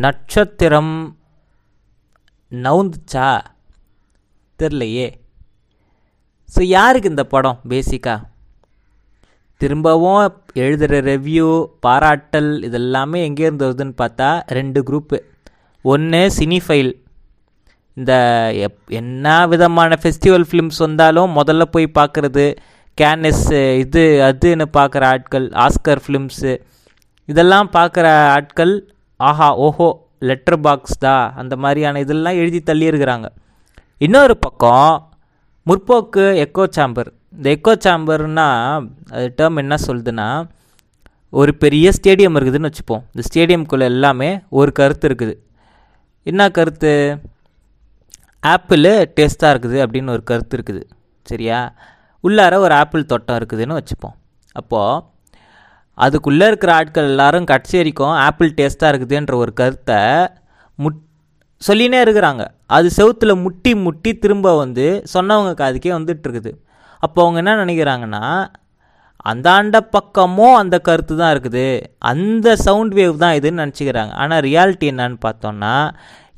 நட்சத்திரம் 0.00 1.14
நவுந்துச்சா? 2.52 3.42
தெரிலையே. 4.60 5.20
ஸோ 6.56 6.62
யாருக்கு 6.62 7.08
இந்த 7.08 7.24
படம் 7.24 7.60
பேசிக்காக 7.68 8.22
திரும்பவும் 9.56 10.32
எழுதுகிற 10.52 11.00
ரெவ்யூ 11.00 11.76
பாராட்டல் 11.86 12.62
இதெல்லாமே 12.62 13.24
எங்கேருந்து 13.28 13.66
வருதுன்னு 13.66 13.94
பார்த்தா 13.98 14.42
ரெண்டு 14.46 14.82
குரூப்பு 14.82 15.18
ஒன்று 15.82 16.30
சினிஃபைல் 16.38 17.05
இந்த 17.96 18.12
எப் 18.66 18.80
என்ன 18.90 19.46
விதமான 19.46 19.96
ஃபெஸ்டிவல் 20.02 20.46
ஃபிலிம்ஸ் 20.48 20.78
வந்தாலும் 20.78 21.30
முதல்ல 21.38 21.62
போய் 21.74 21.86
பார்க்குறது 21.98 22.46
கேனஸ் 22.98 23.46
இது 23.82 24.02
அதுன்னு 24.28 24.66
பார்க்குற 24.78 25.04
ஆட்கள் 25.06 25.46
ஆஸ்கர் 25.64 26.02
ஃபிலிம்ஸு 26.04 26.52
இதெல்லாம் 27.28 27.68
பார்க்குற 27.76 28.06
ஆட்கள் 28.34 28.74
ஆஹா 29.20 29.48
ஓஹோ 29.66 29.88
லெட்டர் 30.18 30.60
பாக்ஸ் 30.60 30.98
தான் 30.98 31.24
அந்த 31.34 31.56
மாதிரியான 31.56 32.00
இதெல்லாம் 32.00 32.34
எழுதி 32.34 32.60
தள்ளியிருக்கிறாங்க 32.70 33.28
இன்னொரு 34.00 34.36
பக்கம் 34.38 34.92
முற்போக்கு 35.66 36.24
எக்கோ 36.44 36.64
சாம்பர் 36.70 37.10
இந்த 37.32 37.46
எக்கோ 37.50 37.72
சாம்பர்னா 37.86 38.48
அது 39.10 39.26
டேர்ம் 39.38 39.56
என்ன 39.56 39.74
சொல்லுதுன்னா 39.86 40.28
ஒரு 41.32 41.52
பெரிய 41.54 41.86
ஸ்டேடியம் 41.96 42.36
இருக்குதுன்னு 42.36 42.68
வச்சுப்போம். 42.70 43.02
இந்த 43.12 43.22
ஸ்டேடியம்குள்ளே 43.28 43.86
எல்லாமே 43.92 44.28
ஒரு 44.50 44.72
கருத்து 44.72 45.06
இருக்குது. 45.08 45.34
என்ன 46.26 46.50
கருத்து? 46.50 46.92
ஆப்பிள் 48.52 48.86
டேஸ்ட்டாக 49.18 49.52
இருக்குது 49.54 49.78
அப்படின்னு 49.84 50.14
ஒரு 50.16 50.22
கருத்து 50.30 50.56
இருக்குது. 50.58 50.82
சரியா? 51.30 51.58
உள்ளார 52.24 52.54
ஒரு 52.66 52.74
ஆப்பிள் 52.82 53.10
தோட்டம் 53.12 53.38
இருக்குதுன்னு 53.40 53.78
வச்சுப்போம். 53.80 54.16
அப்போது 54.60 55.02
அதுக்குள்ளே 56.04 56.46
இருக்கிற 56.50 56.70
ஆட்கள் 56.78 57.10
எல்லாரும் 57.12 57.46
கட்சேரிக்கும் 57.50 58.10
வரைக்கும் 58.10 58.24
ஆப்பிள் 58.26 58.50
டேஸ்ட்டாக 58.58 58.90
இருக்குதுன்ற 58.92 59.34
ஒரு 59.42 59.52
கருத்தை 59.60 60.00
முட் 60.78 60.98
சொல்லினே 61.62 61.98
இருக்கிறாங்க. 62.06 62.42
அது 62.76 62.88
செவுத்தில் 62.98 63.40
முட்டி 63.44 63.72
முட்டி 63.84 64.10
திரும்ப 64.24 64.48
வந்து 64.62 64.86
சொன்னவங்க 65.14 65.52
காதுக்கே 65.60 65.92
வந்துட்டுருக்குது. 65.98 66.52
அப்போ 67.02 67.18
அவங்க 67.24 67.38
என்ன 67.42 67.54
நினைக்கிறாங்கன்னா 67.64 68.22
அந்தாண்ட 69.30 69.76
பக்கமும் 69.96 70.56
அந்த 70.62 70.76
கருத்து 70.88 71.14
தான் 71.20 71.32
இருக்குது. 71.34 71.66
அந்த 72.12 72.48
சவுண்ட் 72.66 72.92
வேவ் 72.98 73.16
தான் 73.22 73.36
இதுன்னு 73.38 73.62
நினச்சிக்கிறாங்க. 73.64 74.12
ஆனால் 74.22 74.42
ரியாலிட்டி 74.48 74.86
என்னன்னு 74.92 75.18
பார்த்தோன்னா 75.26 75.74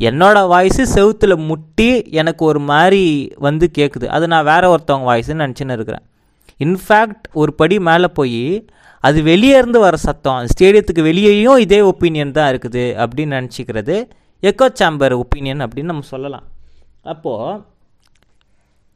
என்னோட 0.00 0.38
வாய்ஸு 0.52 0.84
செவுத்தில் 0.94 1.34
முட்டி 1.48 1.88
எனக்கு 2.20 2.42
ஒரு 2.50 2.60
மாதிரி 2.70 3.04
வந்து 3.46 3.66
கேட்குது 3.78 4.06
அது 4.16 4.24
நான் 4.32 4.48
வேறு 4.48 4.66
ஒருத்தவங்க 4.72 5.06
வாய்ஸ்ன்னு 5.10 5.44
நினச்சின்னு 5.44 5.76
இருக்கிறேன். 5.76 6.04
இன்ஃபேக்ட் 6.64 7.24
ஒரு 7.40 7.52
படி 7.60 7.76
மேலே 7.88 8.08
போய் 8.18 8.42
அது 9.08 9.18
வெளியே 9.30 9.56
இருந்து 9.60 9.80
வர 9.86 9.96
சத்தம் 10.04 10.46
ஸ்டேடியத்துக்கு 10.52 11.02
வெளியேயும் 11.08 11.62
இதே 11.64 11.80
ஒப்பீனியன் 11.90 12.36
தான் 12.38 12.50
இருக்குது 12.52 12.84
அப்படின்னு 13.02 13.36
நினச்சிக்கிறது 13.38 13.96
எக்கோ 14.42 14.66
சாம்பர் 14.80 15.14
ஒப்பீனியன் 15.22 15.64
அப்படின்னு 15.64 15.92
நம்ம 15.92 16.06
சொல்லலாம். 16.14 16.46
அப்போது 17.12 17.58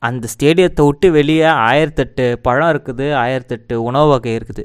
அந்த 0.09 0.29
ஸ்டேடியத்தை 0.35 0.85
விட்டு 0.89 1.09
வெளியே 1.17 1.49
ஆயிரத்தெட்டு 1.71 2.25
பழம் 2.47 2.71
இருக்குது 2.75 3.07
ஆயிரத்தெட்டு 3.23 3.75
உணவு 3.89 4.09
வகை 4.13 4.35
இருக்குது. 4.39 4.65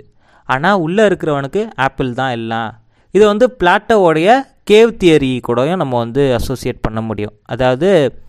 ஆனால் 0.49 0.81
உள்ளே 0.85 1.03
இருக்கிறவனுக்கு 1.09 1.63
ஆப்பிள் 1.85 2.11
தான் 2.21 2.35
எல்லாம். 2.37 2.69
இது 3.15 3.23
வந்து 3.31 3.47
பிளாட்டோடைய 3.59 4.29
கேவ் 4.71 4.97
தியரி 5.03 5.41
கூடயும் 5.47 5.75
நம்ம 5.75 5.97
வந்து 5.97 6.33
அசோசியேட் 6.33 6.81
பண்ண 6.81 7.01
முடியும். 7.01 7.33
அதாவது 7.45 8.21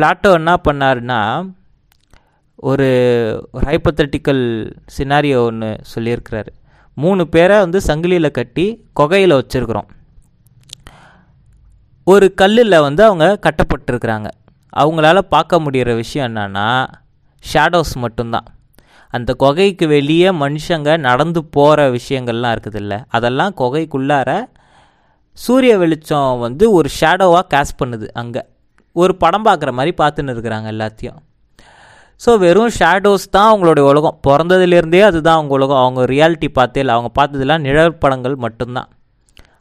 பிளாட்டோ 0.00 0.32
என்ன 0.32 0.60
பண்ணாருன்னா 0.68 1.50
ஒரு 2.56 2.88
ஒரு 3.52 3.66
ஹைப்பத்தட்டிக்கல் 3.70 4.72
சினாரியோ 4.98 5.44
ஒன்று 5.44 5.80
சொல்லியிருக்கிறாரு. 5.94 6.46
மூணு 6.94 7.28
பேரை 7.28 7.58
வந்து 7.58 7.78
சங்கிலியில் 7.78 8.30
கட்டி 8.30 8.84
குகையில் 8.92 9.32
வச்சுருக்குறோம். 9.32 9.88
ஒரு 12.04 12.34
கல்லில் 12.34 12.80
வந்து 12.80 13.04
அவங்க 13.04 13.38
கட்டப்பட்டிருக்கிறாங்க. 13.42 14.28
அவங்களால 14.76 15.18
பார்க்க 15.18 15.60
முடிகிற 15.60 15.94
விஷயம் 15.94 16.36
என்னன்னா 16.36 16.86
ஷேடோஸ் 17.52 17.94
மட்டும்தான். 17.94 18.44
அந்த 19.08 19.34
குகைக்கு 19.34 19.86
வெளியே 19.88 20.28
மனுஷங்க 20.28 20.98
நடந்து 20.98 21.44
போகிற 21.44 21.90
விஷயங்கள்லாம் 21.90 22.56
இருக்குதுல்ல 22.56 23.04
அதெல்லாம் 23.08 23.54
குகைக்குள்ளார 23.56 24.44
சூரிய 25.38 25.78
வெளிச்சம் 25.78 26.38
வந்து 26.38 26.64
ஒரு 26.78 26.88
ஷேடோவாக 27.00 27.44
கேஸ் 27.54 27.78
பண்ணுது 27.80 28.06
அங்கே. 28.22 28.42
ஒரு 28.96 29.12
படம் 29.16 29.46
பார்க்குற 29.46 29.70
மாதிரி 29.72 29.92
பார்த்துன்னு 30.00 30.32
இருக்கிறாங்க 30.34 30.66
எல்லாத்தையும். 30.74 31.20
ஸோ 32.20 32.30
வெறும் 32.38 32.72
ஷேடோஸ் 32.78 33.24
தான் 33.36 33.48
அவங்களுடைய 33.52 33.84
உலகம். 33.90 34.18
பிறந்ததுலேருந்தே 34.26 35.00
அதுதான் 35.10 35.38
அவங்க 35.38 35.52
உலகம். 35.58 35.82
அவங்க 35.84 36.02
ரியாலிட்டி 36.14 36.48
பார்த்தே 36.58 36.80
இல்லை. 36.82 36.94
அவங்க 36.96 37.10
பார்த்ததெல்லாம் 37.18 37.64
நிழல் 37.66 38.00
படங்கள் 38.02 38.36
மட்டும்தான். 38.44 38.90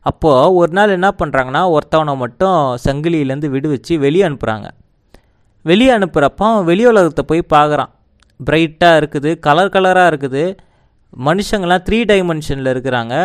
அப்போது 0.09 0.53
ஒரு 0.59 0.71
நாள் 0.71 0.95
என்ன 0.97 1.09
பண்ணுறாங்கன்னா 1.21 1.63
ஒருத்தவனை 1.75 2.13
மட்டும் 2.17 2.59
சங்கிலியிலேருந்து 2.85 3.49
விடுவிச்சு 3.55 3.95
வெளியே 4.05 4.25
அனுப்புகிறாங்க 4.27 4.67
வெளியே 5.65 5.91
அனுப்புகிறப்போ 5.95 6.47
வெளி 6.69 6.83
உலகத்தை 6.91 7.23
போய் 7.31 7.41
பார்க்குறான். 7.55 7.91
பிரைட்டாக 8.39 8.99
இருக்குது 8.99 9.31
கலர் 9.39 9.73
கலராக 9.75 10.11
இருக்குது. 10.11 10.43
மனுஷங்கள்லாம் 11.27 11.83
த்ரீ 11.87 11.99
டைமென்ஷனில் 12.11 12.71
இருக்கிறாங்க. 12.73 13.15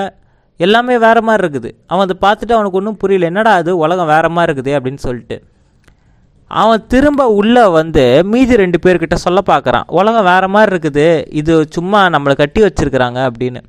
எல்லாமே 0.65 0.95
வேறு 1.05 1.21
மாதிரி 1.29 1.43
இருக்குது. 1.45 1.71
அவன் 1.91 2.05
அதை 2.07 2.17
பார்த்துட்டு 2.25 2.57
அவனுக்கு 2.57 2.79
ஒன்றும் 2.81 2.99
புரியல. 3.03 3.29
என்னடா 3.31 3.53
அது? 3.61 3.71
உலகம் 3.85 4.11
வேறு 4.15 4.29
மாதிரி 4.37 4.49
இருக்குது 4.49 4.73
அப்படின்னு 4.77 5.03
சொல்லிட்டு. 5.07 5.37
அவன் 6.61 6.85
திரும்ப 6.93 7.23
உள்ளே 7.39 7.65
வந்து 7.79 8.05
மீதி 8.33 8.57
ரெண்டு 8.63 8.79
பேர்கிட்ட 8.85 9.17
சொல்ல 9.25 9.41
பார்க்குறான். 9.51 9.87
உலகம் 9.99 10.29
வேறு 10.31 10.49
மாதிரி 10.55 10.71
இருக்குது. 10.73 11.07
இது 11.41 11.55
சும்மா 11.77 12.01
நம்மளை 12.15 12.35
கட்டி 12.43 12.61
வச்சிருக்கிறாங்க 12.67 13.21
அப்படின்னு. 13.31 13.61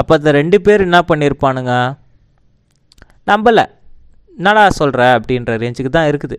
அப்போ 0.00 0.12
அந்த 0.18 0.30
ரெண்டு 0.40 0.58
பேர் 0.66 0.86
என்ன 0.88 1.00
பண்ணியிருப்பானுங்க 1.10 1.74
நம்பலை. 3.30 3.64
என்னடா 4.38 4.64
சொல்கிற 4.80 5.00
அப்படின்ற 5.18 5.54
ரேஞ்சுக்கு 5.62 5.92
தான் 5.96 6.08
இருக்குது. 6.10 6.36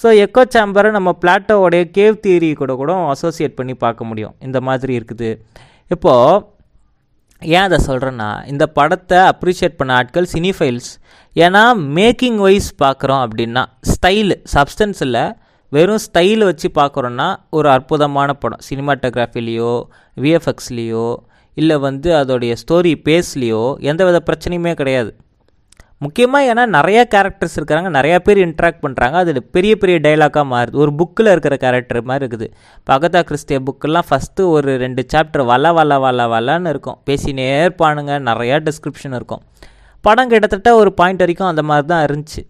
ஸோ 0.00 0.06
எக்கோ 0.22 0.42
சாம்பரை 0.54 0.88
நம்ம 0.96 1.10
பிளாட்டோவோடைய 1.22 1.82
கேவ் 1.96 2.16
தியரி 2.24 2.48
கூட 2.62 2.72
கூட 2.80 2.94
அசோசியேட் 3.12 3.58
பண்ணி 3.58 3.74
பார்க்க 3.84 4.08
முடியும். 4.08 4.34
இந்த 4.46 4.58
மாதிரி 4.68 4.92
இருக்குது. 4.98 5.30
இப்போது 5.94 6.42
ஏன் 7.40 7.64
அதை 7.66 7.78
சொல்கிறேன்னா 7.86 8.46
இந்த 8.46 8.66
படத்தை 8.66 9.18
அப்ரிஷியேட் 9.18 9.76
பண்ண 9.76 9.94
ஆட்கள் 9.94 10.28
சினிஃபைல்ஸ் 10.32 10.90
ஏன்னா 11.36 11.62
மேக்கிங் 11.98 12.36
வைஸ் 12.36 12.74
பார்க்குறோம் 12.84 13.22
அப்படின்னா 13.26 13.64
ஸ்டைலு 13.92 14.36
சப்ஸ்டன்ஸ் 14.54 15.00
இல்லை 15.00 15.24
வெறும் 15.72 16.02
ஸ்டைல் 16.06 16.44
வச்சு 16.44 16.70
பார்க்குறோன்னா 16.74 17.36
ஒரு 17.50 17.68
அற்புதமான 17.68 18.32
படம். 18.32 18.58
சினிமாட்டோகிராஃபிலேயோ 18.70 19.82
விஎஃப்எக்ஸ்லேயோ 20.16 21.16
இல்லை 21.54 21.78
வந்து 21.78 22.14
அதோடைய 22.14 22.56
ஸ்டோரி 22.62 22.92
பேஸ்லேயோ 23.04 23.74
எந்த 23.80 24.04
வித 24.04 24.22
பிரச்சனையுமே 24.26 24.74
கிடையாது. 24.74 25.16
முக்கியமாக 26.04 26.48
ஏன்னா 26.52 26.64
நிறையா 26.76 27.02
கேரக்டர்ஸ் 27.14 27.56
இருக்கிறாங்க 27.58 27.88
நிறையா 27.96 28.16
பேர் 28.26 28.40
இன்ட்ராக்ட் 28.46 28.82
பண்ணுறாங்க 28.84 29.16
அது 29.22 29.42
பெரிய 29.56 29.72
பெரிய 29.82 29.98
டைலாக்காக 30.06 30.46
மாறுது. 30.52 30.76
ஒரு 30.84 30.92
புக்கில் 30.98 31.30
இருக்கிற 31.34 31.56
கேரக்டர் 31.62 32.00
மாதிரி 32.10 32.22
இருக்குது. 32.24 32.48
பகதா 32.90 33.20
கிறிஸ்டிய 33.28 33.58
புக்கெல்லாம் 33.68 34.08
ஃபஸ்ட்டு 34.10 34.48
ஒரு 34.56 34.72
ரெண்டு 34.84 35.04
சாப்டர் 35.12 35.44
வள 35.52 35.72
வள 35.78 35.98
வள 35.98 36.26
வளன்னு 36.34 36.72
இருக்கும். 36.74 36.98
பேசினே 37.10 37.46
இருப்பானுங்க. 37.62 38.12
நிறையா 38.30 38.58
டிஸ்கிரிப்ஷன் 38.68 39.16
இருக்கும். 39.20 39.42
படம் 40.04 40.30
கிட்டத்தட்ட 40.34 40.74
ஒரு 40.82 40.92
பாயிண்ட் 41.00 41.24
வரைக்கும் 41.24 41.50
அந்த 41.52 41.62
மாதிரி 41.70 41.86
தான் 41.94 42.04
இருந்துச்சு. 42.08 42.44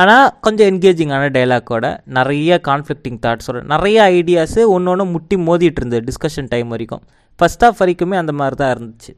ஆனால் 0.00 0.26
கொஞ்சம் 0.44 0.68
என்கேஜிங்கான 0.70 1.30
டைலாக்கோட 1.36 1.86
நிறைய 2.18 2.60
கான்ஃப்ளிக்டிங் 2.66 3.18
தாட்ஸோட 3.24 3.58
நிறைய 3.72 3.98
ஐடியாஸு 4.18 4.60
ஒன்று 4.74 4.90
ஒன்று 4.92 5.04
முட்டி 5.14 5.36
மோதிட்டு 5.46 5.80
இருந்தது 5.80 6.02
டிஸ்கஷன் 6.10 6.50
டைம் 6.52 6.68
வரைக்கும். 6.74 7.02
ஃபஸ்ட் 7.38 7.64
ஆஃப் 7.66 7.80
வரைக்குமே 7.82 8.16
அந்த 8.22 8.32
மாதிரி 8.40 8.56
தான் 8.62 8.72
இருந்துச்சு. 8.74 9.12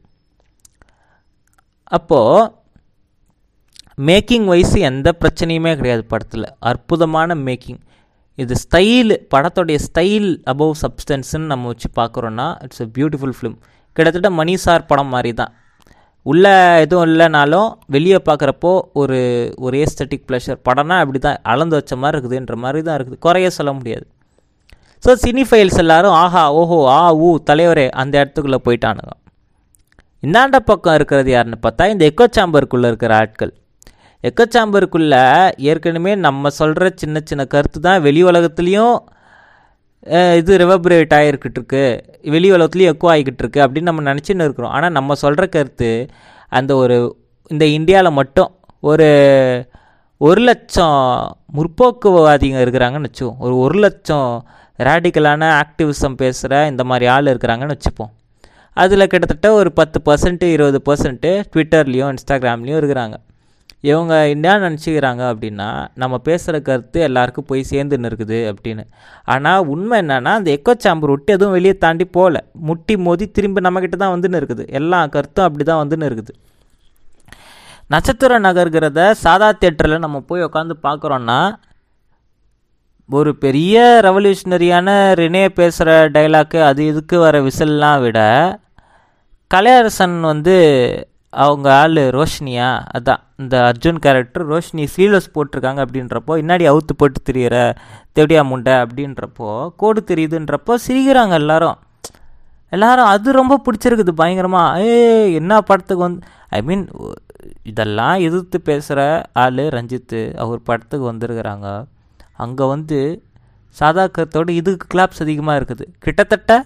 அப்போது 1.97 2.49
மேக்கிங் 4.07 4.45
வைஸ் 4.51 4.75
எந்த 4.89 5.09
பிரச்சனையுமே 5.21 5.71
கிடையாது 5.79 6.03
படத்தில். 6.11 6.45
அற்புதமான 6.69 7.35
மேக்கிங். 7.47 7.79
இது 8.41 8.53
ஸ்டைல் 8.63 9.11
படத்தோடைய 9.33 9.77
ஸ்டைல் 9.87 10.29
அபவ் 10.51 10.71
சப்ஸ்டன்ஸ்ன்னு 10.83 11.49
நம்ம 11.53 11.71
வச்சு 11.71 11.89
பார்க்குறோன்னா 11.99 12.45
இட்ஸ் 12.65 12.83
எ 12.85 12.87
பியூட்டிஃபுல் 12.97 13.35
ஃபிலிம் 13.37 13.57
கிட்டத்தட்ட 13.95 14.29
மணி 14.39 14.53
சார் 14.65 14.87
படம் 14.91 15.11
மாதிரி 15.15 15.31
தான் 15.41 15.51
உள்ளே 16.31 16.53
எதுவும் 16.83 17.05
இல்லைனாலும் 17.09 17.69
வெளியே 17.93 18.19
பார்க்குறப்போ 18.29 18.71
ஒரு 19.01 19.19
ஒரு 19.65 19.75
ஏஸ்தட்டிக் 19.83 20.25
ப்ளஷர் 20.29 20.59
படம்னா 20.67 20.97
அப்படி 21.03 21.19
தான் 21.27 21.39
அளந்து 21.51 21.75
வச்ச 21.77 21.93
மாதிரி 22.01 22.15
இருக்குதுன்ற 22.17 22.55
மாதிரி 22.63 22.81
தான் 22.87 22.97
இருக்குது. 22.97 23.21
குறைய 23.25 23.47
சொல்ல 23.57 23.71
முடியாது. 23.77 24.05
ஸோ 25.03 25.13
சினி 25.23 25.43
ஃபைல்ஸ் 25.49 25.79
எல்லாரும் 25.83 26.15
ஆஹா 26.23 26.43
ஓஹோ 26.59 26.77
ஆ 26.97 26.99
ஊ 27.27 27.29
தலைவரே 27.49 27.87
அந்த 28.01 28.13
இடத்துக்குள்ளே 28.21 28.59
போயிட்டானுங்க. 28.67 29.13
இந்தாண்ட 30.25 30.59
பக்கம் 30.69 30.97
இருக்கிறது 30.99 31.31
யாருன்னு 31.35 31.59
பார்த்தா 31.65 31.89
இந்த 31.93 32.05
எக்கோ 32.11 32.27
சாம்பருக்குள்ளே 32.37 32.89
இருக்கிற 32.91 33.13
ஆட்கள். 33.23 33.53
எக்கோ 34.27 34.43
சாம்பருக்குள்ளே 34.55 35.21
ஏற்கனவே 35.71 36.11
நம்ம 36.25 36.49
சொல்கிற 36.59 36.89
சின்ன 37.01 37.21
சின்ன 37.29 37.43
கருத்து 37.53 37.79
தான் 37.87 38.03
வெளி 38.07 38.21
உலகத்துலேயும் 38.31 38.97
இது 40.39 40.51
ரிவபரேட் 40.61 41.13
ஆகிருக்கிட்டு 41.17 41.59
இருக்கு. 41.59 41.83
வெளி 42.33 42.47
உலகத்துலேயும் 42.55 42.91
எக்கோ 42.93 43.09
ஆகிக்கிட்டு 43.13 43.43
இருக்கு 43.43 43.59
அப்படின்னு 43.65 43.89
நம்ம 43.89 44.05
நினச்சின்னு 44.09 44.45
இருக்கிறோம். 44.47 44.73
ஆனால் 44.77 44.95
நம்ம 44.97 45.15
சொல்கிற 45.23 45.45
கருத்து 45.55 45.89
அந்த 46.59 46.71
ஒரு 46.83 46.97
இந்த 47.51 47.65
இந்தியாவில் 47.77 48.17
மட்டும் 48.19 48.51
ஒரு 48.91 49.09
ஒரு 50.21 50.41
லட்சம் 50.49 50.97
முற்போக்குவாதிங்க 51.57 52.59
இருக்கிறாங்கன்னு 52.65 53.09
வச்சுப்போம் 53.09 53.39
ஒரு 53.45 53.55
ஒரு 53.65 53.77
லட்சம் 53.85 54.29
ரேடிக்கலான 54.87 55.49
ஆக்டிவிசம் 55.63 56.19
பேசுகிற 56.21 56.53
இந்த 56.71 56.83
மாதிரி 56.89 57.05
ஆள் 57.15 57.31
இருக்கிறாங்கன்னு 57.33 57.75
வச்சுப்போம். 57.77 58.11
அதில் 58.77 59.09
கிட்டத்தட்ட 59.11 59.47
ஒரு 59.59 59.69
பத்து 59.79 59.97
பர்சன்ட்டு 60.07 60.47
இருபது 60.55 60.79
பர்சன்ட்டு 60.89 61.31
ட்விட்டர்லேயும் 61.53 62.11
இன்ஸ்டாகிராம்லேயும் 62.13 62.79
இருக்கிறாங்க. 62.81 63.15
இவங்க 63.83 64.13
என்ன 64.33 64.55
நினச்சிக்கிறாங்க 64.63 65.23
அப்படின்னா 65.31 65.69
நம்ம 66.01 66.15
பேசுகிற 66.27 66.55
கருத்து 66.67 66.99
எல்லாருக்கும் 67.07 67.47
போய் 67.51 67.61
சேர்ந்துன்னு 67.71 68.09
இருக்குது 68.09 68.39
அப்படின்னு. 68.51 68.83
ஆனால் 69.33 69.65
உண்மை 69.73 69.95
என்னென்னா 70.03 70.33
அந்த 70.39 70.49
எக்கோ 70.57 70.73
சாம்பர் 70.85 71.13
விட்டு 71.13 71.35
எதுவும் 71.37 71.55
வெளியே 71.57 71.75
தாண்டி 71.85 72.05
போகல. 72.17 72.37
முட்டி 72.69 72.95
மோதி 73.07 73.27
திரும்பி 73.37 73.65
நம்மக்கிட்ட 73.67 73.97
தான் 74.03 74.13
வந்துன்னு 74.15 74.41
இருக்குது 74.41 74.65
எல்லா 74.79 74.99
கருத்தும் 75.15 75.47
அப்படி 75.47 75.65
தான் 75.71 75.81
வந்துன்னு 75.83 76.09
இருக்குது 76.11 76.33
நட்சத்திர 77.93 78.39
நகர்கிறத 78.47 79.01
சாதா 79.23 79.47
தேட்டரில் 79.61 80.03
நம்ம 80.05 80.17
போய் 80.29 80.45
உட்காந்து 80.47 80.75
பார்க்குறோன்னா 80.87 81.39
ஒரு 83.09 83.31
பெரிய 83.35 83.77
ரெவல்யூஷனரியான 84.05 84.89
ரினே 85.19 85.45
பேசுகிற 85.57 85.89
டைலாக்கு 86.15 86.59
அது 86.67 86.81
இதுக்கு 86.85 87.15
வர 87.19 87.41
விசில்லாம் 87.41 88.01
விட 88.01 88.19
கலையரசன் 89.51 90.15
வந்து 90.23 90.55
அவங்க 91.33 91.73
ஆள் 91.73 91.93
ரோஷினியா? 91.93 92.69
அதான். 92.97 93.21
இந்த 93.37 93.71
அர்ஜுன் 93.71 93.99
கேரக்டர் 93.99 94.47
ரோஷினி 94.49 94.85
ஸ்லீவ்லெஸ் 94.95 95.33
போட்டிருக்காங்க 95.35 95.79
அப்படின்றப்போ 95.85 96.33
இன்னாடி 96.41 96.65
அவுத்து 96.71 96.93
போட்டு 96.97 97.19
தெரியிற? 97.31 97.73
தேடியா 98.15 98.41
முண்டை? 98.51 98.75
அப்படின்றப்போ 98.83 99.69
கோடு 99.75 100.03
தெரியுதுன்றப்போ 100.07 100.75
சிரிக்கிறாங்க 100.87 101.29
எல்லாரும். 101.29 101.77
எல்லாரும் 102.69 103.05
அது 103.05 103.31
ரொம்ப 103.31 103.61
பிடிச்சிருக்குது 103.65 104.09
பயங்கரமாக 104.09 104.81
ஏ 104.81 105.33
என்ன 105.33 105.61
படத்துக்கு 105.61 106.03
வந்து 106.03 106.27
ஐ 106.49 106.61
மீன் 106.61 106.89
இதெல்லாம் 107.63 108.19
எதிர்த்து 108.19 108.61
பேசுகிற 108.61 109.23
ஆள் 109.33 109.53
ரஞ்சித்து 109.53 110.35
அவர் 110.35 110.61
படத்துக்கு 110.63 111.11
வந்திருக்கிறாங்க. 111.11 111.85
அங்கே 112.37 112.67
வந்து 112.67 113.23
சாதாக்கத்தோடு 113.79 114.49
இதுக்கு 114.49 114.97
கிளாப்ஸ் 114.97 115.19
அதிகமாக 115.19 115.59
இருக்குது. 115.59 115.85
கிட்டத்தட்ட 115.99 116.65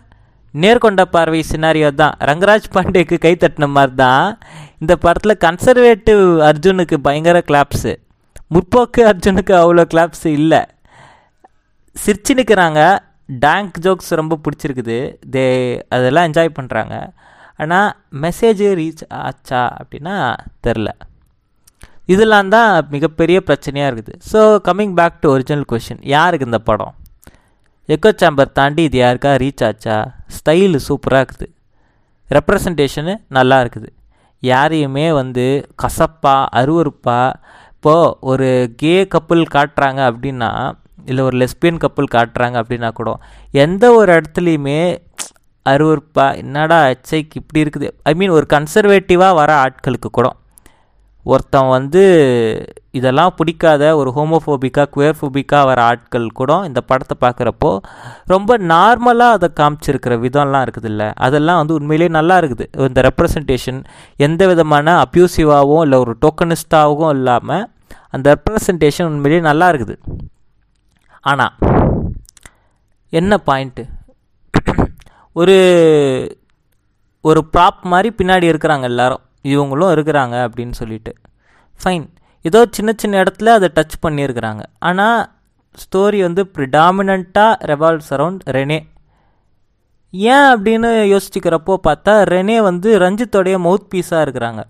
நேர்கொண்ட 0.63 1.01
பார்வை 1.15 1.41
சினாரியோ 1.51 1.89
தான். 2.01 2.15
ரங்கராஜ் 2.29 2.67
பாண்டேக்கு 2.75 3.17
கை 3.25 3.33
தட்டின 3.43 3.67
மாதிரி 3.77 3.95
தான் 4.03 4.27
இந்த 4.81 4.93
படத்தில் 5.05 5.41
கன்சர்வேட்டிவ் 5.45 6.23
அர்ஜுனுக்கு 6.49 6.97
பயங்கர 7.07 7.39
கிளாப்ஸு 7.49 7.93
முற்போக்கு 8.55 9.01
அர்ஜுனுக்கு 9.11 9.53
அவ்வளோ 9.61 9.83
கிளாப்ஸ் 9.93 10.25
இல்லை. 10.39 10.61
சிரிச்சு 11.95 12.33
நிற்கிறாங்க 12.39 12.81
டேங்க் 13.45 13.77
ஜோக்ஸ் 13.85 14.11
ரொம்ப 14.21 14.33
பிடிச்சிருக்குது. 14.45 14.97
தே 15.33 15.45
அதெல்லாம் 15.97 16.27
என்ஜாய் 16.29 16.57
பண்ணுறாங்க 16.57 16.95
ஆனால் 17.63 17.89
மெசேஜ் 18.23 18.63
ரீச் 18.79 19.03
ஆச்சா 19.27 19.61
அப்படின்னா 19.81 20.15
தெரில. 20.67 20.89
இதெல்லாம் 22.13 22.49
தான் 22.55 22.71
மிகப்பெரிய 22.95 23.37
பிரச்சனையாக 23.47 23.89
இருக்குது. 23.91 24.19
So 24.31 24.39
coming 24.67 24.95
back 24.99 25.21
to 25.23 25.29
original 25.35 25.67
question 25.71 26.01
யாருக்கு 26.15 26.49
இந்த 26.49 26.59
படம்? 26.69 26.93
எக்கோ 27.93 28.09
சாம்பர் 28.21 28.55
தாண்டி 28.57 28.83
இது 28.87 28.97
யாருக்கா 29.01 29.31
ரீச் 29.41 29.63
ஆச்சா? 29.65 29.95
ஸ்டைலு 30.35 30.79
சூப்பராக 30.87 31.25
இருக்குது. 31.25 31.47
ரெப்ரசன்டேஷனு 32.29 33.13
நல்லா 33.37 33.57
இருக்குது. 33.63 33.89
யாரையுமே 34.39 35.03
வந்து 35.13 35.45
கசப்பாக 35.83 36.49
அருவறுப்பாக 36.59 37.37
இப்போது 37.75 38.15
ஒரு 38.31 38.47
கே 38.75 38.95
கப்புள் 39.13 39.43
காட்டுறாங்க 39.55 40.01
அப்படின்னா 40.09 40.49
இல்லை 41.05 41.23
ஒரு 41.23 41.37
லெஸ்பியன் 41.41 41.81
கப்புள் 41.83 42.13
காட்டுறாங்க 42.15 42.55
அப்படின்னா 42.61 42.89
கூட 42.93 43.11
எந்த 43.65 43.85
ஒரு 43.93 44.09
இடத்துலையுமே 44.17 44.79
அருவறுப்பாக 45.65 46.37
என்னடா 46.41 46.79
எச்சைக்கு 46.93 47.37
இப்படி 47.41 47.63
இருக்குது? 47.63 47.87
ஐ 48.03 48.13
மீன் 48.13 48.35
ஒரு 48.37 48.45
கன்சர்வேட்டிவாக 48.53 49.39
வர 49.41 49.51
ஆட்களுக்கு 49.65 50.09
கூட. 50.11 50.29
ஒருத்தன் 51.25 51.69
வந்து 51.75 52.03
இதெல்லாம் 52.99 53.33
பிடிக்காத 53.37 53.83
ஒரு 53.99 54.09
ஹோமோஃபோபிக்காக 54.17 54.87
குவேர்ஃபோபிக்காக 54.95 55.63
வர 55.69 55.79
ஆட்கள் 55.89 56.27
கூட 56.39 56.51
இந்த 56.69 56.81
படத்தை 56.89 57.15
பார்க்குறப்போ 57.23 57.71
ரொம்ப 58.33 58.57
நார்மலாக 58.73 59.37
அதை 59.37 59.49
காமிச்சிருக்கிற 59.59 60.15
விதம்லாம் 60.25 60.65
இருக்குது 60.65 60.89
இல்லை 60.91 61.07
அதெல்லாம் 61.27 61.59
வந்து 61.61 61.77
உண்மையிலே 61.79 62.07
நல்லா 62.17 62.37
இருக்குது. 62.41 62.65
இந்த 62.89 63.01
ரெப்ரசன்டேஷன் 63.07 63.79
எந்த 64.27 64.41
விதமான 64.51 64.95
அப்யூசிவாகவும் 65.05 65.83
இல்லை 65.87 65.99
ஒரு 66.05 66.15
டோக்கனிஸ்டாகவும் 66.25 67.13
இல்லாமல் 67.17 67.65
அந்த 68.15 68.25
ரெப்ரசன்டேஷன் 68.35 69.09
உண்மையிலேயே 69.11 69.43
நல்லா 69.49 69.67
இருக்குது. 69.73 69.97
ஆனால் 71.31 71.53
என்ன 73.19 73.33
பாயிண்ட்டு 73.49 73.85
ஒரு 75.41 75.55
ஒரு 77.29 77.41
ப்ராப் 77.53 77.79
மாதிரி 77.91 78.09
பின்னாடி 78.19 78.45
இருக்கிறாங்க 78.51 78.85
எல்லாரும். 78.91 79.23
இவங்களும் 79.53 79.93
இருக்கிறாங்க 79.95 80.35
அப்படின்னு 80.47 80.75
சொல்லிட்டு. 80.81 81.11
ஃபைன் 81.81 82.05
ஏதோ 82.47 82.59
சின்ன 82.77 82.89
சின்ன 83.01 83.21
இடத்துல 83.23 83.53
அதை 83.57 83.67
டச் 83.77 83.95
பண்ணியிருக்கிறாங்க. 84.05 84.63
ஆனால் 84.87 85.21
ஸ்டோரி 85.83 86.19
வந்து 86.27 86.41
ப்ரிடாமினண்ட்டாக 86.55 87.53
ரெவால்வ்ஸ் 87.71 88.11
அரவுண்ட் 88.15 88.43
ரெனே 88.57 88.79
ஏன் 90.33 90.47
அப்படின்னு 90.51 90.89
யோசிச்சுக்கிறப்போ 91.13 91.73
பார்த்தா 91.87 92.13
ரெனே 92.33 92.57
வந்து 92.69 92.89
ரஞ்சித்தோடைய 93.03 93.55
மவுத் 93.65 93.89
பீஸாக 93.93 94.25
இருக்கிறாங்க. 94.25 94.61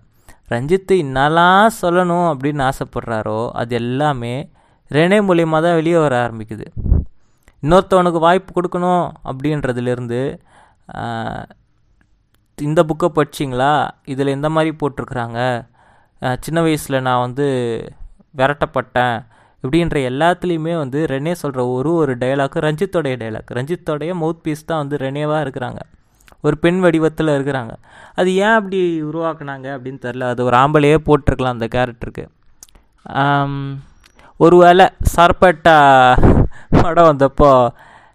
ரஞ்சித் 0.54 0.94
என்னெல்லாம் 1.04 1.75
சொல்லணும் 1.81 2.27
அப்படின்னு 2.31 2.63
ஆசைப்படுறாரோ 2.69 3.39
அது 3.62 3.75
எல்லாமே 3.81 4.33
ரெனே 4.92 5.19
மூலியமாக 5.27 5.63
தான் 5.66 5.77
வெளியே 5.80 6.00
வர 6.06 6.16
ஆரம்பிக்குது. 6.25 6.66
இன்னொருத்தவனுக்கு 7.63 8.19
வாய்ப்பு 8.25 8.51
கொடுக்கணும் 8.57 9.06
அப்படின்றதுலேருந்து 9.30 10.19
இந்த 12.57 12.81
புக்கை 12.89 13.07
படிச்சிங்களா? 13.16 13.72
இதில் 14.12 14.36
இந்த 14.38 14.50
மாதிரி 14.56 14.72
போட்டிருக்குறாங்க. 14.81 15.39
சின்ன 16.45 16.59
வயசில் 16.65 17.03
நான் 17.07 17.23
வந்து 17.25 17.45
விரட்டப்பட்டேன். 18.39 19.17
இப்படின்ற 19.63 19.97
எல்லாத்துலேயுமே 20.12 20.73
வந்து 20.83 21.00
ரெனே 21.12 21.33
சொல்கிற 21.41 21.62
ஒரு 21.75 21.91
ஒரு 22.01 22.13
டைலாக்கு 22.23 22.63
ரஞ்சித்தோடைய 22.67 23.15
டைலாக் 23.21 23.53
ரஞ்சித்தோடைய 23.57 24.12
மவுத் 24.21 24.41
பீஸ் 24.45 24.67
தான் 24.69 24.81
வந்து 24.83 24.97
ரெனேவாக 25.06 25.44
இருக்கிறாங்க. 25.45 25.79
ஒரு 26.45 26.56
பெண் 26.63 26.79
வடிவத்தில் 26.85 27.35
இருக்கிறாங்க. 27.35 27.73
அது 28.19 28.29
ஏன் 28.45 28.56
அப்படி 28.59 28.79
உருவாக்குனாங்க 29.09 29.67
அப்படின்னு 29.75 30.00
தெரில 30.06 30.29
அது 30.33 30.44
ஒரு 30.50 30.57
ஆம்பளையே 30.63 30.97
போட்டிருக்கலாம் 31.07 31.57
அந்த 31.57 31.67
கேரக்டருக்கு 31.75 32.25
ஒரு 34.39 34.56
வேளை 34.63 34.85
சர்பட்டா 35.15 35.75
படம் 36.81 37.09
வந்தப்போ 37.12 37.51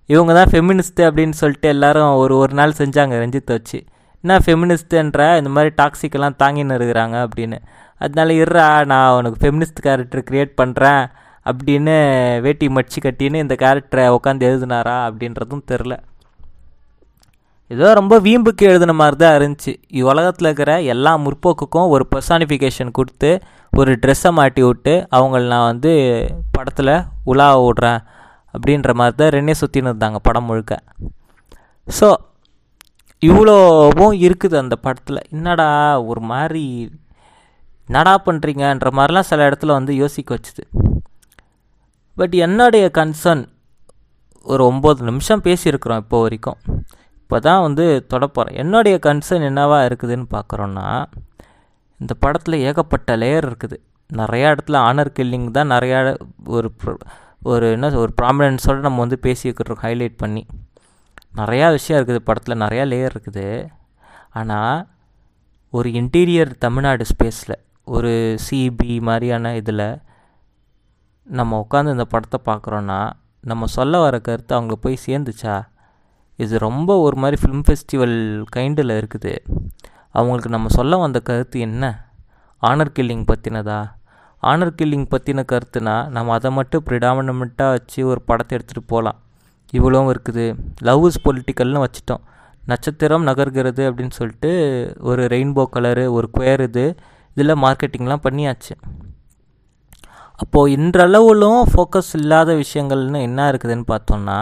இவங்க 0.07 0.33
தான் 0.39 0.51
ஃபெமினிஸ்ட்டு 0.53 1.07
அப்படின்னு 1.09 1.37
சொல்லிட்டு 1.41 1.69
எல்லோரும் 1.69 2.15
ஒரு 2.23 2.35
ஒரு 2.37 2.53
நாள் 2.61 2.79
செஞ்சாங்க 2.81 3.15
ரஞ்சித்தை 3.23 3.53
வச்சு. 3.59 3.79
என்ன 4.25 4.35
ஃபெமினிஸ்ட்டுன்ற 4.45 5.23
இந்த 5.41 5.51
மாதிரி 5.57 5.71
டாக்ஸிக்கெல்லாம் 5.81 6.39
தாங்கின்னு 6.43 6.77
இருக்கிறாங்க 6.79 7.17
அப்படின்னு. 7.27 7.59
அதனால 8.01 8.33
இருறா 8.43 8.67
நான் 8.93 9.15
உனக்கு 9.19 9.41
ஃபெமினிஸ்ட் 9.43 9.83
கேரக்டர் 9.87 10.27
க்ரியேட் 10.29 10.53
பண்ணுறேன் 10.61 11.03
அப்படின்னு 11.47 11.95
வேட்டி 12.45 12.67
மடிச்சு 12.77 13.01
கட்டின்னு 13.05 13.43
இந்த 13.45 13.55
கேரக்டரை 13.65 14.05
உட்காந்து 14.17 14.49
எழுதினாரா 14.51 14.97
அப்படின்றதும் 15.09 15.67
தெரில. 15.73 15.95
ஏதோ 17.71 17.89
ரொம்ப 17.99 18.15
வீம்புக்கு 18.27 18.63
எழுதின 18.71 18.95
மாதிரி 19.01 19.17
தான் 19.23 19.37
இருந்துச்சு. 19.39 19.73
உலகத்தில் 20.13 20.49
இருக்கிற 20.49 20.73
எல்லா 20.95 21.13
முற்போக்குக்கும் 21.25 21.91
ஒரு 21.95 22.05
பர்சானிஃபிகேஷன் 22.15 22.97
கொடுத்து 22.99 23.31
ஒரு 23.73 23.93
ட்ரெஸ்ஸை 24.03 24.31
மாட்டி 24.39 24.63
விட்டு 24.69 24.95
அவங்கள 25.17 25.43
நான் 25.53 25.69
வந்து 25.73 25.93
படத்தில் 26.57 26.95
உலா 27.33 27.49
விடுறேன் 27.67 28.01
அப்படின்ற 28.55 28.93
மாதிரி 29.01 29.17
தான் 29.21 29.35
ரெண்டே 29.37 29.55
சுற்றின்னு 29.61 29.91
இருந்தாங்க 29.93 30.21
படம் 30.29 30.49
முழுக்க. 30.51 30.75
ஸோ 31.89 32.09
இவ்வளோவும் 33.29 34.15
இருக்குது 34.27 34.57
அந்த 34.63 34.77
படத்தில். 34.85 35.27
என்னடா 35.35 35.69
ஒரு 36.11 36.21
மாதிரி 36.33 36.65
என்னடா 37.89 38.15
பண்ணுறீங்கன்ற 38.27 38.91
மாதிரிலாம் 38.99 39.29
சில 39.31 39.47
இடத்துல 39.49 39.75
வந்து 39.79 39.93
யோசிக்க 40.03 40.31
வச்சுது. 40.37 40.65
பட் 42.17 42.35
என்னுடைய 42.47 42.87
கன்சர்ன் 42.99 43.43
ஒரு 44.47 44.63
ஒம்பது 44.71 45.01
நிமிஷம் 45.09 45.45
பேசியிருக்கிறோம் 45.47 46.01
இப்போ 46.05 46.19
வரைக்கும். 46.25 46.59
இப்போ 47.23 47.39
தான் 47.49 47.65
வந்து 47.67 47.85
தொடப்போகிறேன் 48.13 48.59
என்னுடைய 48.63 48.97
கன்சர்ன் 49.07 49.49
என்னவாக 49.51 49.89
இருக்குதுன்னு 49.89 50.27
பார்க்குறோன்னா 50.37 50.87
இந்த 52.01 52.13
படத்தில் 52.25 52.63
ஏகப்பட்ட 52.69 53.17
லேயர் 53.23 53.47
இருக்குது. 53.49 53.77
நிறையா 54.11 54.49
இடத்துல 54.55 54.79
ஆனர் 54.89 55.15
கில்லிங் 55.19 55.49
தான் 55.59 55.73
நிறையா 55.75 55.99
ஒரு 56.57 56.71
ஒரு 57.53 57.67
என்ன 57.77 57.91
ஒரு 58.05 58.13
ப்ராமினன்ஸோடு 58.21 58.81
நம்ம 58.87 59.01
வந்து 59.05 59.19
பேசிக்கிட்டு 59.27 59.83
ஹைலைட் 59.85 60.17
பண்ணி. 60.23 60.43
நிறையா 61.35 61.67
விஷயம் 61.71 61.99
இருக்குது 61.99 62.27
படத்தில் 62.29 62.63
நிறையா 62.63 62.85
லேயர் 62.93 63.13
இருக்குது. 63.15 63.47
ஆனால் 64.41 64.87
ஒரு 65.73 65.89
இன்டீரியர் 65.91 66.53
தமிழ்நாடு 66.59 67.05
ஸ்பேஸில் 67.11 67.57
ஒரு 67.87 68.13
சிபி 68.47 68.95
மாதிரியான 69.09 69.53
இதில் 69.57 69.85
நம்ம 71.27 71.59
உட்காந்து 71.65 71.95
இந்த 71.97 72.07
படத்தை 72.15 72.41
பார்க்குறோன்னா 72.49 73.01
நம்ம 73.51 73.67
சொல்ல 73.77 73.99
வர 73.99 74.17
கருத்து 74.21 74.53
அவங்க 74.55 74.75
போய் 74.77 75.05
சேர்ந்துச்சா? 75.07 75.55
இது 76.39 76.55
ரொம்ப 76.59 76.91
ஒரு 77.01 77.17
மாதிரி 77.17 77.37
ஃபிலிம் 77.43 77.65
ஃபெஸ்டிவல் 77.67 78.19
கைண்டில் 78.57 78.93
இருக்குது. 79.01 79.33
அவங்களுக்கு 80.11 80.51
நம்ம 80.57 80.69
சொல்ல 80.79 80.97
வந்த 80.97 81.19
கருத்து 81.21 81.59
என்ன? 81.61 81.85
ஆனர் 82.63 82.95
கில்லிங் 82.97 83.27
பற்றினதா 83.31 83.81
ஆனர் 84.43 84.77
கில்லிங் 84.79 85.09
பற்றின 85.15 85.41
கருத்துனா 85.53 85.95
நம்ம 86.17 86.33
அதை 86.33 86.51
மட்டும் 86.59 86.85
ப்ரிடாமினமெண்ட்டாக 86.87 87.75
வச்சு 87.77 88.01
ஒரு 88.07 88.21
படத்தை 88.29 88.53
எடுத்துகிட்டு 88.59 88.91
போகலாம் 88.93 89.19
இவ்வளோவும் 89.79 90.11
இருக்குது. 90.15 90.47
லவ் 90.89 91.05
இஸ் 91.09 91.25
பொலிட்டிக்கல்னு 91.27 91.85
வச்சுட்டோம். 91.85 92.23
நட்சத்திரம் 92.63 93.29
நகர்கிறது 93.29 93.83
அப்படின்னு 93.89 94.17
சொல்லிட்டு 94.21 94.51
ஒரு 95.11 95.23
ரெயின்போ 95.35 95.65
கலரு 95.75 96.05
ஒரு 96.17 96.27
குயர் 96.37 96.63
இது 96.69 96.85
இதில் 97.37 97.61
மார்க்கெட்டிங்லாம் 97.65 98.25
பண்ணியாச்சு. 98.27 98.75
அப்போது 100.39 100.73
இன்றளவிலும் 100.77 101.63
ஃபோக்கஸ் 101.71 102.13
இல்லாத 102.19 102.51
விஷயங்கள்னு 102.63 103.21
என்ன 103.29 103.49
இருக்குதுன்னு 103.53 103.87
பார்த்தோம்னா 103.93 104.39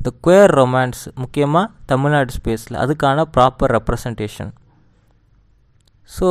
இந்த 0.00 0.10
குயர் 0.26 0.52
ரொமான்ஸ் 0.58 1.02
முக்கியமாக 1.22 1.72
தமிழ்நாடு 1.90 2.32
ஸ்பேஸில் 2.36 2.80
அதுக்கான 2.82 3.24
ப்ராப்பர் 3.34 3.72
ரெப்ரசன்டேஷன் 3.76 4.52
ஸோ 6.10 6.28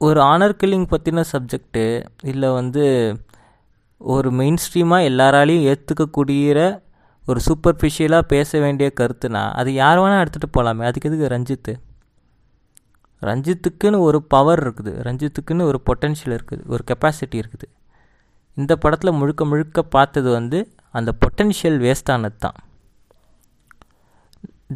ஒரு 0.00 0.20
ஆனர் 0.32 0.58
கில்லிங் 0.60 0.90
பற்றின 0.90 1.24
சப்ஜெக்டு 1.30 1.84
இல்லை 2.32 2.48
வந்து 2.58 2.84
ஒரு 3.98 4.30
மெயின் 4.30 4.56
ஸ்ட்ரீமாக 4.56 5.08
எல்லாராலையும் 5.08 5.64
ஏற்றுக்கக்கூடிய 5.64 6.80
ஒரு 7.26 7.40
சூப்பர்ஃபிஷியலாக 7.46 8.20
பேச 8.20 8.58
வேண்டிய 8.58 8.92
கருத்துனா 9.00 9.52
அது 9.52 9.72
யார் 9.72 9.98
வேணால் 9.98 10.26
எடுத்துகிட்டு 10.26 10.56
போகலாமே 10.58 10.84
அதுக்கு 10.84 11.10
எதுக்கு 11.10 11.28
ரஞ்சித்து? 11.28 11.80
ரஞ்சித்துக்குன்னு 13.22 13.98
ஒரு 13.98 14.22
பவர் 14.22 14.68
இருக்குது. 14.68 14.92
ரஞ்சித்துக்குன்னு 15.02 15.62
ஒரு 15.62 15.80
பொட்டென்ஷியல் 15.86 16.38
இருக்குது. 16.38 16.60
ஒரு 16.66 16.84
கெப்பாசிட்டி 16.86 17.42
இருக்குது. 17.42 17.66
இந்த 18.54 18.76
படத்தில் 18.76 19.12
முழுக்க 19.12 19.44
முழுக்க 19.44 19.82
பார்த்தது 19.82 20.30
வந்து 20.30 20.74
அந்த 20.90 21.12
பொட்டென்ஷியல் 21.20 21.54
வேஸ்டானது 21.62 22.36
தான். 22.38 22.54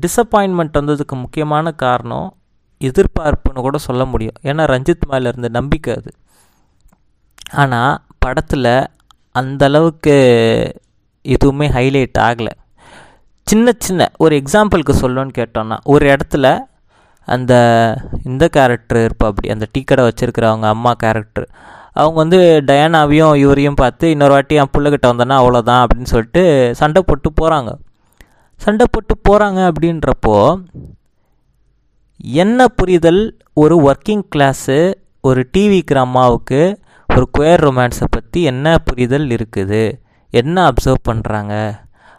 டிசப்பாயின்மெண்ட் 0.00 0.78
வந்ததுக்கு 0.78 1.14
முக்கியமான 1.14 1.72
காரணம் 1.72 2.36
எதிர்பார்ப்புன்னு 2.80 3.60
கூட 3.60 3.78
சொல்ல 3.78 4.04
முடியும். 4.04 4.34
ஏன்னா 4.42 4.64
ரஞ்சித் 4.74 5.08
மேலே 5.08 5.28
இருந்த 5.28 5.48
நம்பிக்கை 5.48 5.94
அது. 5.94 6.12
ஆனால் 7.50 8.02
படத்தில் 8.18 8.86
அந்தளவுக்கு 9.38 10.14
எதுவுமே 11.22 11.68
ஹைலைட் 11.68 12.18
ஆகலை. 12.18 12.54
சின்ன 13.46 13.72
சின்ன 13.78 14.10
ஒரு 14.18 14.36
எக்ஸாம்பிளுக்கு 14.36 14.92
சொல்லணும்னு 15.00 15.32
கேட்டோன்னா 15.38 15.76
ஒரு 15.84 16.16
இடத்துல 16.16 16.58
அந்த 17.28 17.52
இந்த 18.24 18.48
கேரக்டர் 18.48 18.98
இருப்பா 18.98 19.26
அப்படி. 19.26 19.48
அந்த 19.48 19.66
டீ 19.72 19.82
கடை 19.82 20.04
வச்சுருக்கிறவங்க 20.04 20.68
அம்மா 20.68 20.92
கேரக்டர் 20.92 21.48
அவங்க 21.92 22.16
வந்து 22.16 22.62
டயானாவையும் 22.66 23.36
இவரையும் 23.36 23.74
பார்த்து 23.74 24.10
இன்னொரு 24.10 24.32
வாட்டி 24.32 24.54
என் 24.54 24.70
பிள்ளைகிட்ட 24.78 25.06
வந்தோன்னா 25.06 25.36
அவ்வளோதான் 25.42 25.84
அப்படின்னு 25.84 26.10
சொல்லிட்டு 26.12 26.70
சண்டை 26.74 27.02
போட்டு 27.06 27.32
போகிறாங்க 27.40 27.72
சண்டை 28.60 28.86
போட்டு 28.90 29.14
போகிறாங்க 29.28 29.72
அப்படின்றப்போ 29.72 30.62
என்ன 32.16 32.68
புரிதல்? 32.68 33.36
ஒரு 33.52 33.76
ஒர்க்கிங் 33.88 34.22
கிளாஸு 34.36 34.94
ஒரு 35.20 35.48
டிவிக்கிற 35.56 35.94
அம்மாவுக்கு 35.94 36.80
ஒரு 37.16 37.26
குயர் 37.36 37.62
ரொமான்ஸை 37.66 38.06
பற்றி 38.10 38.42
என்ன 38.50 38.66
புரிதல் 38.88 39.26
இருக்குது? 39.36 39.80
என்ன 40.40 40.56
அப்சர்வ் 40.68 41.02
பண்ணுறாங்க 41.08 41.54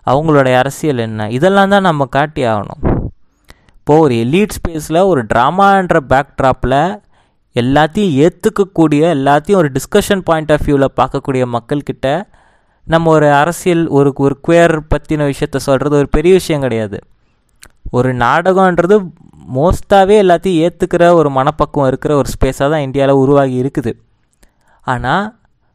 அவங்களுடைய 0.07 0.55
அரசியல் 0.61 1.01
என்ன? 1.05 1.29
இதெல்லாம் 1.37 1.71
தான் 1.73 1.87
நம்ம 1.87 2.05
காட்டி 2.15 2.41
ஆகணும். 2.51 2.83
இப்போது 3.77 4.03
ஒரு 4.05 4.13
எலீட் 4.25 4.55
ஸ்பேஸில் 4.57 4.99
ஒரு 5.11 5.21
ட்ராமான்ற 5.31 5.99
பேக்ட்ராப்பில் 6.11 6.77
எல்லாத்தையும் 7.55 8.13
ஏற்றுக்கக்கூடிய 8.25 9.01
எல்லாத்தையும் 9.17 9.59
ஒரு 9.61 9.71
டிஸ்கஷன் 9.77 10.23
பாயிண்ட் 10.29 10.53
ஆஃப் 10.57 10.63
வியூவில் 10.67 10.95
பார்க்கக்கூடிய 11.01 11.43
மக்கள்கிட்ட 11.55 12.07
நம்ம 12.87 13.11
ஒரு 13.17 13.27
அரசியல் 13.41 13.83
ஒரு 13.97 14.09
ஒரு 14.27 14.37
குயர் 14.47 14.77
பற்றின 14.93 15.27
விஷயத்த 15.33 15.65
சொல்கிறது 15.67 15.95
ஒரு 16.03 16.09
பெரிய 16.09 16.33
விஷயம் 16.39 16.63
கிடையாது. 16.67 16.97
ஒரு 17.97 18.09
நாடகன்றது 18.25 18.95
மோஸ்ட்டாகவே 19.57 20.15
எல்லாத்தையும் 20.23 20.61
ஏற்றுக்கிற 20.65 21.13
ஒரு 21.19 21.29
மனப்பக்குவம் 21.39 21.87
இருக்கிற 21.87 22.13
ஒரு 22.21 22.29
ஸ்பேஸாக 22.35 22.71
தான் 22.73 22.85
இந்தியாவில் 22.87 23.21
உருவாகி 23.25 23.55
இருக்குது. 23.63 23.93
ஆனால் 24.87 25.25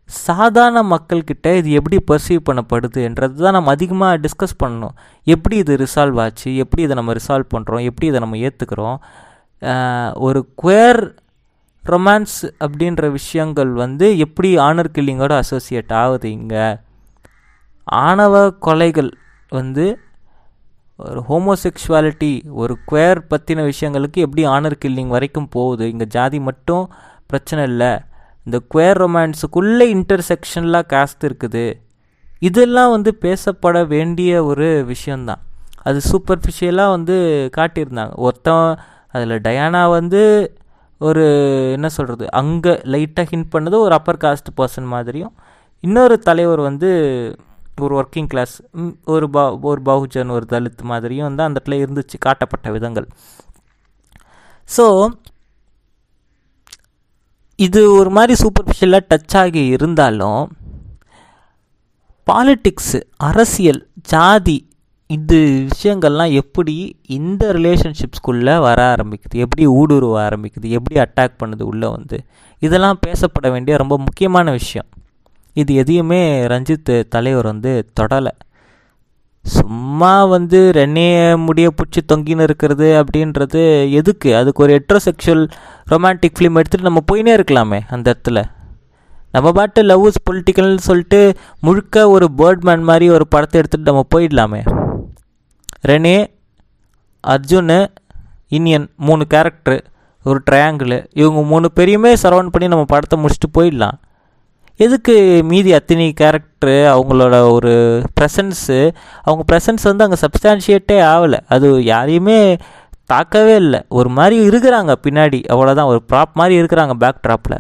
சாதாரண 0.09 0.81
மக்கள்கிட்ட 0.93 1.47
இது 1.61 1.71
எப்படி 1.79 1.97
பர்சீவ் 2.11 2.43
பண்ணப்படுது 2.49 3.01
என்றது 3.09 3.35
தான் 3.45 3.57
நம்ம 3.57 3.73
அதிகமாக 3.77 4.21
டிஸ்கஸ் 4.25 4.61
பண்ணணும். 4.63 4.95
எப்படி 5.35 5.57
இது 5.63 5.73
ரிசால்வ் 5.85 6.19
ஆச்சு? 6.25 6.51
எப்படி 6.63 6.83
இதை 6.87 6.95
நம்ம 7.01 7.15
ரிசால்வ் 7.19 7.53
பண்ணுறோம் 7.55 7.85
எப்படி 7.91 8.09
இதை 8.11 8.21
நம்ம 8.25 8.39
ஏற்றுக்கிறோம் 8.49 8.99
ஒரு 10.27 10.41
குயர் 10.63 11.03
ரொமான்ஸ் 11.85 12.39
அப்படின்ற 12.65 13.05
விஷயங்கள் 13.19 13.71
வந்து 13.85 14.07
எப்படி 14.25 14.49
ஆனர் 14.69 14.93
கில்லிங்கோட 14.97 15.35
அசோசியேட் 15.43 15.95
ஆகுது 16.03 16.29
இங்கே? 16.39 16.67
ஆணவ 18.07 18.35
கொலைகள் 18.67 19.11
வந்து 19.53 19.87
ஒரு 20.99 21.21
ஹோமோசெக்ஷுவாலிட்டி 21.29 22.33
ஒரு 22.61 22.75
குயர் 22.91 23.21
பற்றின 23.33 23.65
விஷயங்களுக்கு 23.73 24.19
எப்படி 24.27 24.45
ஆனர் 24.57 24.81
கில்லிங் 24.85 25.15
வரைக்கும் 25.17 25.53
போகுது? 25.57 25.85
இங்கே 25.93 26.07
ஜாதி 26.17 26.39
மட்டும் 26.49 26.85
பிரச்சனை 27.31 27.63
இல்லை. 27.73 27.93
இந்த 28.47 28.59
குயர் 28.75 29.01
ரொமான்ஸுக்குள்ளே 29.03 29.87
இன்டர்செக்ஷன்லாம் 29.97 30.89
காஸ்ட் 30.93 31.27
இருக்குது. 31.29 31.67
இதெல்லாம் 32.49 32.93
வந்து 32.97 33.11
பேசப்பட 33.25 33.79
வேண்டிய 33.95 34.31
ஒரு 34.51 34.69
விஷயந்தான். 34.93 35.43
அது 35.89 35.99
சூப்பர்ஃபிஷியலாக 36.11 36.95
வந்து 36.97 37.17
காட்டியிருந்தாங்க. 37.59 38.15
ஒருத்தன் 38.27 38.69
அதில் 39.15 39.43
டயானா 39.47 39.83
வந்து 39.99 40.23
ஒரு 41.01 41.25
என்ன 41.75 41.89
சொல்கிறது 41.97 42.25
அங்கே 42.41 42.73
லைட்டாக 42.93 43.27
ஹிண்ட் 43.33 43.53
பண்ணது 43.55 43.77
ஒரு 43.87 43.95
அப்பர் 43.99 44.23
காஸ்ட் 44.25 44.51
பர்சன் 44.61 44.89
மாதிரியும் 44.95 45.35
இன்னொரு 45.85 46.17
தலைவர் 46.29 46.61
வந்து 46.69 46.89
ஒரு 47.81 47.95
ஒர்க்கிங் 48.01 48.29
கிளாஸ் 48.33 48.55
ஒரு 49.15 49.27
பா 49.31 49.43
ஒரு 49.71 49.81
பகுஜன் 49.89 50.31
ஒரு 50.37 50.47
தலித் 50.53 50.83
மாதிரியும் 50.93 51.27
வந்து 51.29 51.43
அந்த 51.43 51.57
இடத்துல 51.59 51.77
இருந்துச்சு 51.85 52.17
காட்டப்பட்ட 52.27 52.71
விதங்கள். 52.77 53.07
ஸோ 54.69 54.87
இது 57.61 57.93
ஒரு 57.93 58.11
மாதிரி 58.11 58.35
சூப்பர்ஃபிஷியலாக 58.43 59.01
டச் 59.09 59.37
ஆகி 59.37 59.67
இருந்தாலும் 59.67 60.51
பாலிட்டிக்ஸு 62.27 63.01
அரசியல் 63.17 63.87
ஜாதி 64.03 64.69
இது 65.07 65.67
விஷயங்கள்லாம் 65.69 66.33
எப்படி 66.33 66.97
இந்த 67.07 67.53
ரிலேஷன்ஷிப்ஸ்குள்ளே 67.53 68.59
வர 68.61 68.95
ஆரம்பிக்குது? 68.95 69.37
எப்படி 69.37 69.67
ஊடுருவ 69.67 70.19
ஆரம்பிக்குது? 70.27 70.69
எப்படி 70.69 71.01
அட்டாக் 71.01 71.39
பண்ணுது? 71.45 71.63
உள்ளே 71.63 71.89
வந்து 71.89 72.25
இதெல்லாம் 72.59 72.99
பேசப்பட 73.07 73.51
வேண்டிய 73.51 73.77
ரொம்ப 73.77 73.99
முக்கியமான 73.99 74.51
விஷயம். 74.51 74.87
இது 75.53 75.75
எதையுமே 75.75 76.47
ரஞ்சித் 76.47 77.09
தலைவர் 77.09 77.45
வந்து 77.45 77.91
தொடலை. 78.01 78.35
சும்மா 79.57 80.13
வந்து 80.25 80.59
ரென்னே 80.75 81.09
முடிய 81.45 81.67
பிடிச்சி 81.77 82.01
தொங்கின்னு 82.13 82.47
இருக்கிறது 82.47 82.89
அப்படின்றது 83.03 83.63
எதுக்கு? 83.91 84.37
அதுக்கு 84.37 84.63
ஒரு 84.63 84.73
எட்ரோசெக்ஷுவல் 84.79 85.45
ரொமான்டிக் 85.91 86.37
ஃபிலிம் 86.39 86.59
எடுத்துகிட்டு 86.61 86.89
நம்ம 86.89 87.03
போயினே 87.13 87.35
இருக்கலாமே 87.39 87.81
அந்த 87.89 88.15
இடத்துல. 88.15 88.43
நம்ம 89.33 89.53
பாட்டு 89.53 89.83
லவ்ஸ் 89.83 90.23
பொலிட்டிக்கல்னு 90.31 90.87
சொல்லிட்டு 90.89 91.21
முழுக்க 91.61 92.09
ஒரு 92.11 92.29
பேர்ட்மேன் 92.37 92.83
மாதிரி 92.83 93.11
ஒரு 93.11 93.27
படத்தை 93.29 93.61
எடுத்துகிட்டு 93.61 93.91
நம்ம 93.91 94.07
போயிடலாமே. 94.15 94.61
ரெனே 95.89 96.17
அர்ஜுனு 97.25 97.87
இனியன் 98.49 98.89
மூணு 98.97 99.25
கேரக்டரு 99.35 99.79
ஒரு 100.25 100.43
ட்ரையாங்கிள் 100.51 100.95
இவங்க 101.13 101.41
மூணு 101.43 101.71
பேரையுமே 101.77 102.13
சரௌண்ட் 102.23 102.55
பண்ணி 102.55 102.69
நம்ம 102.69 102.85
படத்தை 102.85 103.17
முடிச்சுட்டு 103.23 103.49
போயிடலாம். 103.59 103.97
எதுக்கு 104.85 105.15
மீதி 105.45 105.73
அத்தனை 105.73 106.15
கேரக்டரு 106.21 106.77
அவங்களோட 106.95 107.37
ஒரு 107.51 107.73
ப்ரெசன்ஸு 108.21 108.79
அவங்க 109.23 109.43
ப்ரெசன்ஸ் 109.51 109.87
வந்து 109.91 110.05
அங்கே 110.05 110.19
சப்ஸ்டான்ஷியேட்டே 110.25 110.99
ஆகலை. 111.13 111.39
அது 111.49 111.69
யாரையுமே 111.85 112.57
தாக்கவே 113.13 113.55
இல்லை. 113.55 113.81
ஒரு 113.89 114.09
மாதிரி 114.09 114.37
இருக்கிறாங்க 114.49 114.95
பின்னாடி. 115.03 115.41
அவ்வளோதான் 115.53 115.91
ஒரு 115.93 116.03
ப்ராப் 116.13 116.33
மாதிரி 116.35 116.63
இருக்கிறாங்க 116.63 116.93
பேக் 116.93 117.23
ட்ராப்பில் 117.29 117.59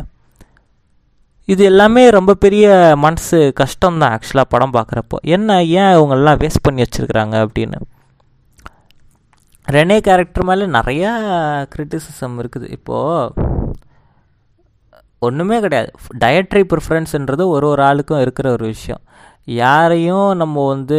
இது 1.45 1.65
எல்லாமே 1.65 2.09
ரொம்ப 2.11 2.35
பெரிய 2.35 2.95
மனசு 2.97 3.53
கஷ்டம்தான் 3.61 4.15
ஆக்சுவலாக 4.15 4.49
படம் 4.49 4.73
பார்க்குறப்போ 4.73 5.19
என்ன 5.23 5.65
ஏன் 5.65 5.95
இவங்கெல்லாம் 5.99 6.41
வேஸ்ட் 6.43 6.63
பண்ணி 6.63 6.83
வச்சுருக்குறாங்க 6.83 7.37
அப்படின்னு. 7.45 7.79
ரெனே 9.69 10.01
கேரக்டர் 10.01 10.45
மேலே 10.45 10.65
நிறையா 10.65 11.13
க்ரிட்டிசிசம் 11.77 12.37
இருக்குது. 12.43 12.71
இப்போது 12.71 13.33
ஒன்றுமே 15.27 15.57
கிடையாது. 15.61 15.91
டயட்ரி 16.25 16.63
ப்ரிஃபரன்ஸுன்றது 16.73 17.45
ஒரு 17.55 17.67
ஒரு 17.73 17.83
ஆளுக்கும் 17.89 18.23
இருக்கிற 18.25 18.47
ஒரு 18.57 18.65
விஷயம். 18.75 19.03
யாரையும் 19.63 20.29
நம்ம 20.43 20.67
வந்து 20.67 20.99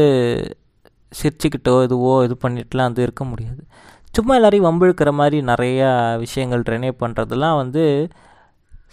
சிரிச்சுக்கிட்டோ 1.11 1.75
இதுவோ 1.87 2.13
இது 2.25 2.35
பண்ணிட்டுலாம் 2.43 2.89
வந்து 2.89 3.05
இருக்க 3.07 3.23
முடியாது. 3.23 3.61
சும்மா 4.15 4.33
எல்லாரையும் 4.35 4.67
வம்பிழுக்கிற 4.69 5.09
மாதிரி 5.19 5.37
நிறையா 5.51 5.89
விஷயங்கள் 6.25 6.63
ரெனே 6.73 6.91
பண்ணுறதுலாம் 7.01 7.57
வந்து 7.61 7.83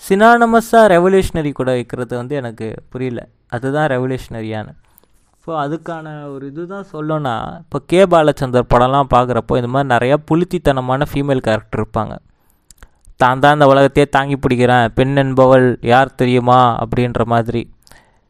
சினானமஸாக 0.03 0.91
ரெவல்யூஷனரி 0.95 1.53
கூட 1.53 1.71
வைக்கிறது 1.77 2.15
வந்து 2.17 2.35
எனக்கு 2.41 2.67
புரியல. 2.93 3.21
அதுதான் 3.57 3.89
ரெவல்யூஷனரியான 3.95 4.69
ஸோ 5.45 5.53
அதுக்கான 5.65 6.07
ஒரு 6.33 6.45
இதுதான் 6.51 6.87
சொல்லணும்னா 6.93 7.35
இப்போ 7.63 7.79
கே. 7.91 8.01
பாலச்சந்தர் 8.13 8.71
படம்லாம் 8.73 9.11
பார்க்குறப்போ 9.15 9.57
இந்த 9.61 9.69
மாதிரி 9.75 9.89
நிறையா 9.95 10.17
புளுத்தித்தனமான 10.29 11.07
ஃபீமேல் 11.11 11.45
கேரக்டர் 11.49 11.81
இருப்பாங்க. 11.83 12.15
தான் 13.17 13.39
தான் 13.39 13.53
இந்த 13.53 13.67
உலகத்தையே 13.67 14.07
தாங்கி 14.11 14.37
பிடிக்கிறேன். 14.37 14.87
பெண் 14.95 15.17
என்பவள் 15.17 15.79
யார் 15.83 16.15
தெரியுமா? 16.15 16.77
அப்படின்ற 16.85 17.25
மாதிரி. 17.25 17.63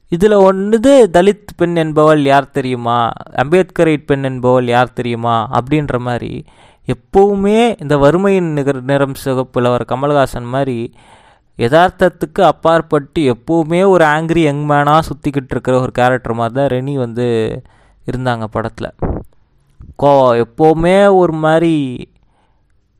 இதில் 0.08 0.32
ஒன்றுது 0.32 0.92
தலித் 1.12 1.52
பெண் 1.56 1.76
என்பவள் 1.76 2.22
யார் 2.24 2.50
தெரியுமா? 2.50 3.10
அம்பேத்கரைட் 3.42 4.04
பெண் 4.06 4.22
என்பவள் 4.22 4.66
யார் 4.66 4.92
தெரியுமா? 4.92 5.48
அப்படின்ற 5.58 5.98
மாதிரி 5.98 6.44
எப்போவுமே 6.88 7.74
இந்த 7.82 7.96
வறுமையின் 7.96 8.50
நிகர் 8.52 8.82
நிறம் 8.82 9.14
சிகப்பில் 9.14 9.68
வர 9.68 9.84
கமல்ஹாசன் 9.88 10.48
மாதிரி 10.48 10.92
யதார்த்தத்துக்கு 11.58 12.40
அப்பாற்பட்டு 12.40 13.20
எப்போவுமே 13.34 13.88
ஒரு 13.88 14.04
ஆங்கிரி 14.04 14.42
யங் 14.42 14.64
மேனாக 14.68 15.06
சுற்றிக்கிட்டு 15.08 15.48
இருக்கிற 15.50 15.80
ஒரு 15.80 15.92
கேரக்டர் 15.92 16.34
மாதிரி 16.34 16.54
தான் 16.54 16.78
ரெனி 16.78 16.94
வந்து 16.94 17.26
இருந்தாங்க 18.12 18.44
படத்தில். 18.44 18.94
கோ 19.96 20.34
எப்போவுமே 20.44 21.14
ஒரு 21.16 21.32
மாதிரி 21.32 21.74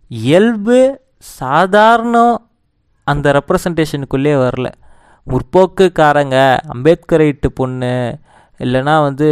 இயல்பு 0.08 0.78
சாதாரண 1.20 2.16
அந்த 3.04 3.32
ரெப்ரசன்டேஷனுக்குள்ளே 3.32 4.34
வரல. 4.44 4.68
முற்போக்குக்காரங்க 5.26 6.36
அம்பேத்கரைட்டு 6.74 7.46
பொண்ணு 7.54 8.18
இல்லைனா 8.60 9.02
வந்து 9.02 9.26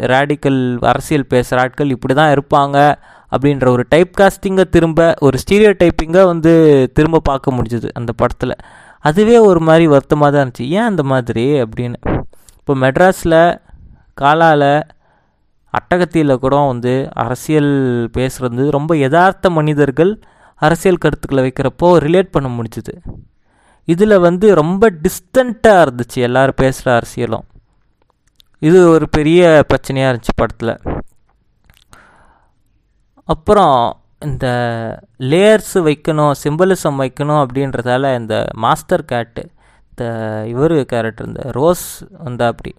ரேடிக்கல் 0.00 0.78
அரசியல் 0.78 1.26
பேசுகிற 1.26 1.62
ஆட்கள் 1.62 1.90
இப்படி 1.90 2.14
தான் 2.14 2.32
இருப்பாங்க 2.34 2.94
அப்படின்ற 3.36 3.68
ஒரு 3.68 3.84
டைப் 3.88 4.12
காஸ்டிங்கை 4.20 4.64
திரும்ப 4.64 5.14
ஒரு 5.20 5.38
ஸ்டீரியோ 5.38 5.72
டைப்பிங்கை 5.82 6.24
வந்து 6.24 6.52
திரும்ப 6.92 7.20
பார்க்க 7.20 7.52
முடிஞ்சுது 7.52 7.88
அந்த 7.94 8.12
படத்தில். 8.12 8.54
அதுவே 9.00 9.38
ஒரு 9.38 9.60
மாதிரி 9.60 9.86
வருத்தமாக 9.86 10.30
தான் 10.32 10.42
இருந்துச்சு. 10.44 10.68
ஏன் 10.68 10.82
அந்த 10.82 11.02
மாதிரி 11.02 11.46
அப்படின்னு? 11.62 11.98
இப்போ 12.58 12.74
மெட்ராஸில் 12.74 13.58
காலால் 14.14 14.86
அட்டகத்தியில் 15.74 16.38
கூட 16.38 16.56
வந்து 16.56 17.08
அரசியல் 17.14 17.72
பேசுகிறது 18.18 18.70
ரொம்ப 18.70 18.96
யதார்த்த 18.96 19.50
மனிதர்கள் 19.50 20.20
அரசியல் 20.60 20.96
கருத்துக்களை 20.96 21.42
வைக்கிறப்போ 21.46 21.90
ரிலேட் 22.06 22.34
பண்ண 22.34 22.48
முடிஞ்சுது. 22.48 22.94
இதில் 23.88 24.18
வந்து 24.18 24.54
ரொம்ப 24.54 24.90
டிஸ்டண்ட்டாக 24.90 25.84
இருந்துச்சு 25.84 26.24
எல்லோரும் 26.28 26.54
பேசுகிற 26.56 27.00
அரசியலும். 27.00 27.46
இது 28.58 28.88
ஒரு 28.88 29.08
பெரிய 29.08 29.64
பிரச்சனையாக 29.68 30.12
இருந்துச்சு 30.12 30.34
படத்தில். 30.34 30.74
அப்புறம் 33.24 34.00
இந்த 34.20 34.46
லேயர்ஸ் 35.18 35.74
வைக்கணும் 35.74 36.34
சிம்பலிசம் 36.44 36.98
வைக்கணும் 37.02 37.40
அப்படின்றதால 37.44 38.16
இந்த 38.18 38.48
மாஸ்டர் 38.52 39.04
கேட்டு 39.04 39.50
இந்த 39.90 40.04
இவர் 40.48 40.84
கேரக்டர் 40.84 41.26
இந்த 41.26 41.42
ரோஸ் 41.50 42.04
வந்தா 42.10 42.46
அப்படி. 42.46 42.74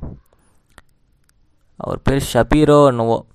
அவர் 1.75 2.01
பேர் 2.03 2.29
ஷபீரோ 2.33 2.85
என்னவோ. 2.85 3.25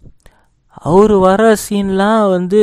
அவர் 0.83 1.13
வர 1.13 1.43
சீன்லாம் 1.69 2.31
வந்து 2.31 2.61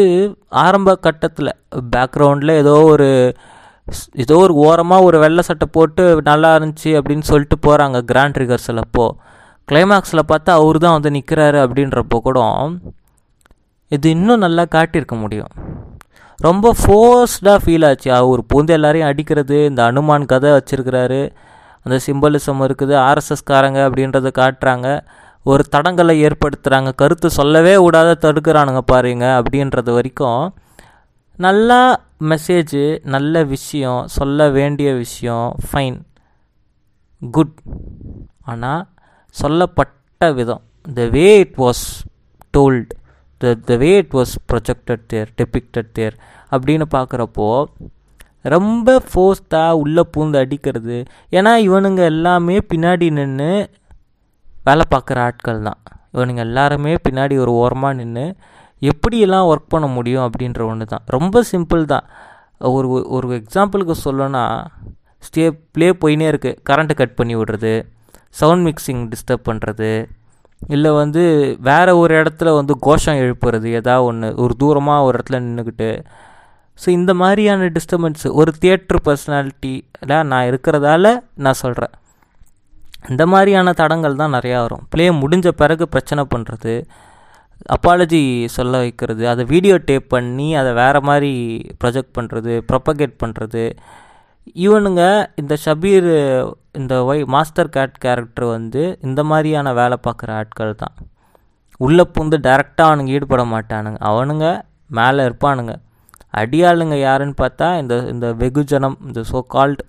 ஆரம்ப 0.50 0.96
கட்டத்தில் 0.96 1.52
பேக்ரவுண்டில் 1.96 2.50
ஏதோ 2.50 2.76
ஒரு 2.86 3.36
ஏதோ 4.14 4.36
ஒரு 4.38 4.54
ஓரமாக 4.54 5.04
ஒரு 5.04 5.18
வெள்ளை 5.20 5.44
சட்டை 5.44 5.68
போட்டு 5.72 6.22
நல்லா 6.22 6.56
இருந்துச்சு 6.58 6.92
அப்படின்னு 7.00 7.20
சொல்லிட்டு 7.20 7.58
போகிறாங்க 7.68 8.00
கிராண்ட் 8.12 8.38
ரிகர்சல் 8.38 8.84
அப்போது 8.84 9.16
கிளைமாக்ஸில் 9.68 10.30
பார்த்தா 10.32 10.52
அவர் 10.62 10.78
தான் 10.78 10.96
வந்து 10.98 11.12
நிற்கிறாரு 11.18 11.60
அப்படின்றப்போ 11.66 12.20
கூட 12.20 12.40
இது 13.92 14.10
இன்னும் 14.10 14.40
நல்லா 14.40 14.64
காட்டியிருக்க 14.76 15.16
முடியும். 15.16 15.52
ரொம்ப 16.40 16.76
ஃபோர்ஸ்டாக 16.80 17.58
ஃபீல் 17.64 17.86
ஆச்சு. 17.90 18.10
அவர் 18.12 18.42
பூந்து 18.54 18.74
எல்லாரையும் 18.78 19.10
அடிக்கிறது 19.10 19.66
இந்த 19.66 19.82
அனுமான் 19.92 20.26
கதை 20.26 20.52
வச்சுருக்கிறாரு 20.52 21.22
அந்த 21.86 22.00
சிம்பலிசம் 22.08 22.64
இருக்குது 22.68 22.96
ஆர்எஸ்எஸ்காரங்க 23.10 23.80
அப்படின்றத 23.88 24.32
காட்டுறாங்க. 24.42 24.88
ஒரு 25.52 25.64
தடங்களை 25.74 26.14
ஏற்படுத்துகிறாங்க 26.28 26.92
கருத்து 27.02 27.30
சொல்லவே 27.40 27.74
விடாத 27.86 28.12
தடுக்கிறானுங்க 28.26 28.82
பாருங்க. 28.92 29.26
அப்படின்றது 29.40 29.92
வரைக்கும் 29.98 30.44
நல்லா 31.46 31.80
மெசேஜ் 32.32 32.80
நல்ல 33.14 33.44
விஷயம் 33.54 34.02
சொல்ல 34.18 34.50
வேண்டிய 34.58 34.90
விஷயம் 35.04 35.48
ஃபைன் 35.68 35.98
குட் 37.22 37.58
ஆனால் 38.52 38.84
சொல்லப்பட்ட 39.36 40.32
விதம். 40.40 40.64
The 40.98 41.08
way 41.16 41.26
it 41.44 41.58
was 41.58 41.84
told 42.58 42.94
the 43.42 43.54
the 43.70 43.76
way 43.84 43.92
it 44.02 44.14
was 44.20 44.34
projected 44.52 45.06
there 45.08 45.30
depicted 45.42 45.92
there 45.98 46.16
அப்படின்னு 46.52 46.86
பார்க்குறப்போ 46.96 47.50
ரொம்ப 48.56 48.96
ஃபோர்ஸ்டாக 49.10 49.80
உள்ளே 49.84 50.04
பூந்து 50.14 50.38
அடிக்கிறது. 50.44 50.98
ஏன்னா 51.38 51.52
இவனுங்க 51.68 52.02
எல்லாமே 52.14 52.58
பின்னாடி 52.74 53.08
நின்று 53.20 53.52
வேலை 54.66 54.86
பார்க்குற 54.94 55.18
ஆட்கள் 55.28 55.66
தான். 55.68 55.80
இவனுங்க 56.14 56.42
எல்லாருமே 56.48 56.94
பின்னாடி 57.06 57.36
ஒரு 57.44 57.52
ஓரமாக 57.62 57.98
நின்று 58.00 58.26
எப்படியெல்லாம் 58.82 59.50
ஒர்க் 59.52 59.74
பண்ண 59.74 59.88
முடியும் 59.98 60.26
அப்படின்ற 60.28 60.62
ஒன்று 60.72 60.86
தான். 60.86 61.06
ரொம்ப 61.08 61.44
சிம்பிள் 61.52 61.84
தான். 61.94 62.06
ஒரு 62.72 62.88
ஒரு 63.16 63.28
எக்ஸாம்பிளுக்கு 63.40 63.96
சொல்லணும்னா 64.06 64.44
ஸ்டே 65.24 65.44
ப்ளே 65.74 65.88
போயினே 66.02 66.26
இருக்குது 66.32 66.58
கரண்ட்டு 66.70 67.00
கட் 67.02 67.16
பண்ணி 67.16 67.36
விடுறது 67.40 67.74
சவுண்ட் 68.36 68.64
மிக்சிங் 68.68 69.02
டிஸ்டர்ப் 69.12 69.48
பண்ணுறது 69.50 69.90
இல்லை 70.70 70.92
வந்து 70.94 71.24
வேறு 71.60 71.92
ஒரு 71.98 72.14
இடத்துல 72.22 72.50
வந்து 72.56 72.74
கோஷம் 72.80 73.20
எழுப்புறது 73.24 73.68
ஏதாவது 73.80 74.06
ஒன்று 74.06 74.28
ஒரு 74.44 74.54
தூரமாக 74.60 75.06
ஒரு 75.08 75.14
இடத்துல 75.18 75.40
நின்றுக்கிட்டு 75.40 75.90
ஸோ 76.80 76.88
இந்த 76.90 77.12
மாதிரியான 77.14 77.68
டிஸ்டர்பன்ஸ் 77.70 78.26
ஒரு 78.34 78.52
தியேட்ரு 78.62 79.00
பர்சனாலிட்டியில் 79.08 80.16
நான் 80.32 80.48
இருக்கிறதால 80.52 81.08
நான் 81.38 81.60
சொல்கிறேன் 81.60 81.94
இந்த 83.12 83.24
மாதிரியான 83.32 83.74
தடங்கள் 83.82 84.22
தான் 84.22 84.36
நிறையா 84.38 84.60
வரும். 84.66 84.84
ப்ளே 84.92 85.06
முடிஞ்ச 85.22 85.48
பிறகு 85.62 85.86
பிரச்சனை 85.94 86.24
பண்ணுறது 86.34 86.74
அப்பாலஜி 87.76 88.22
சொல்ல 88.56 88.78
வைக்கிறது 88.84 89.24
அதை 89.32 89.44
வீடியோ 89.52 89.76
டேப் 89.90 90.08
பண்ணி 90.14 90.48
அதை 90.62 90.72
வேறு 90.82 91.02
மாதிரி 91.10 91.32
ப்ரொஜெக்ட் 91.82 92.16
பண்ணுறது 92.18 92.54
ப்ரொப்பகேட் 92.70 93.16
பண்ணுறது 93.24 93.64
இவனுங்க 94.66 95.04
இந்த 95.42 95.54
ஷபீர் 95.66 96.10
இந்த 96.80 96.94
ஒய் 97.10 97.22
மாஸ்டர் 97.36 97.70
கேட் 97.70 97.98
கேரக்டர் 98.06 98.48
வந்து 98.58 98.84
இந்த 99.02 99.22
மாதிரியான 99.24 99.74
வேலை 99.80 99.98
பார்க்குற 100.08 100.30
ஆட்கள் 100.40 100.74
தான். 100.76 100.96
உள்ளே 101.80 102.04
பூந்து 102.16 102.38
டைரெக்டாக 102.48 102.90
அவனுங்க 102.90 103.12
ஈடுபட 103.18 103.44
மாட்டானுங்க. 103.54 104.00
அவனுங்க 104.10 104.46
மேலே 104.90 105.22
இருப்பானுங்க. 105.28 105.74
அடியாளுங்க 106.34 106.96
யாருன்னு 107.08 107.36
பார்த்தா 107.42 107.68
இந்த 107.82 107.96
இந்த 108.14 108.28
வெகுஜனம் 108.42 108.98
இந்த 109.08 109.22
சோ 109.32 109.42
கால்ட் 109.56 109.84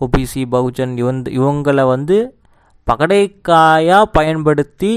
ஓபிசி 0.00 0.42
பகுஜன் 0.54 0.92
இவன் 1.02 1.20
இவங்களை 1.38 1.84
வந்து 1.94 2.16
பகடைக்காயாக 2.88 4.02
பயன்படுத்தி 4.12 4.92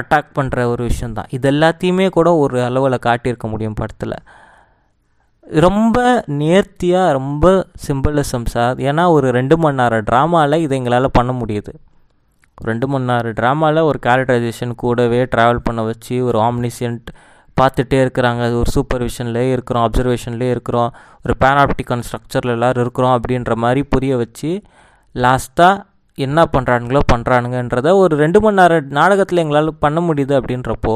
அட்டாக் 0.00 0.36
பண்ணுற 0.38 0.64
ஒரு 0.64 0.82
விஷயந்தான் 0.84 1.30
இது 1.30 1.50
எல்லாத்தையுமே 1.50 2.08
கூட 2.10 2.34
ஒரு 2.34 2.64
அளவில் 2.64 3.04
காட்டியிருக்க 3.06 3.46
முடியும் 3.48 3.74
படத்தில். 3.74 4.16
ரொம்ப 5.44 5.98
நேர்த்தியாக 6.26 7.12
ரொம்ப 7.12 7.66
சிம்பிளிசம் 7.86 8.46
சார் 8.46 8.76
ஏன்னா 8.76 9.08
ஒரு 9.08 9.30
ரெண்டு 9.30 9.58
மணி 9.58 9.74
நேரம் 9.74 10.04
ட்ராமாவில் 10.10 10.60
இதை 10.60 10.78
எங்களால் 10.78 11.08
பண்ண 11.12 11.32
முடியுது. 11.32 11.72
ரெண்டு 12.54 12.88
மணி 12.88 13.04
நேரம் 13.04 13.32
ட்ராமாவில் 13.32 13.82
ஒரு 13.82 13.98
கேரக்டரைசேஷன் 14.06 14.74
கூடவே 14.74 15.24
ட்ராவல் 15.24 15.62
பண்ண 15.62 15.82
வச்சு 15.82 16.24
ஒரு 16.24 16.38
ஆம்னிசியன்ட் 16.38 17.08
பார்த்துட்டே 17.60 17.98
இருக்கிறாங்க. 18.04 18.40
அது 18.46 18.58
ஒரு 18.58 18.70
சூப்பர்விஷன்லேயே 18.74 19.50
இருக்கிறோம் 19.50 19.90
அப்சர்வேஷன்லேயே 19.90 20.50
இருக்கிறோம். 20.50 20.94
ஒரு 21.24 21.34
பேனாப்டிக்கான 21.44 22.02
ஸ்ட்ரக்சரில் 22.08 22.54
எல்லோரும் 22.56 22.82
இருக்கிறோம் 22.82 23.20
அப்படின்ற 23.20 23.54
மாதிரி 23.54 23.82
புரிய 23.82 24.16
வச்சு 24.16 24.62
லாஸ்ட்டாக 25.14 25.88
என்ன 26.26 26.40
பண்ணுறானுங்களோ 26.54 27.00
பண்ணுறானுங்கன்றத 27.12 27.88
ஒரு 28.02 28.14
ரெண்டு 28.22 28.38
மணி 28.44 28.58
நேரம் 28.60 28.88
நாடகத்தில் 28.98 29.42
எங்களால் 29.42 29.70
பண்ண 29.84 29.98
முடியுது 30.08 30.34
அப்படின்றப்போ 30.38 30.94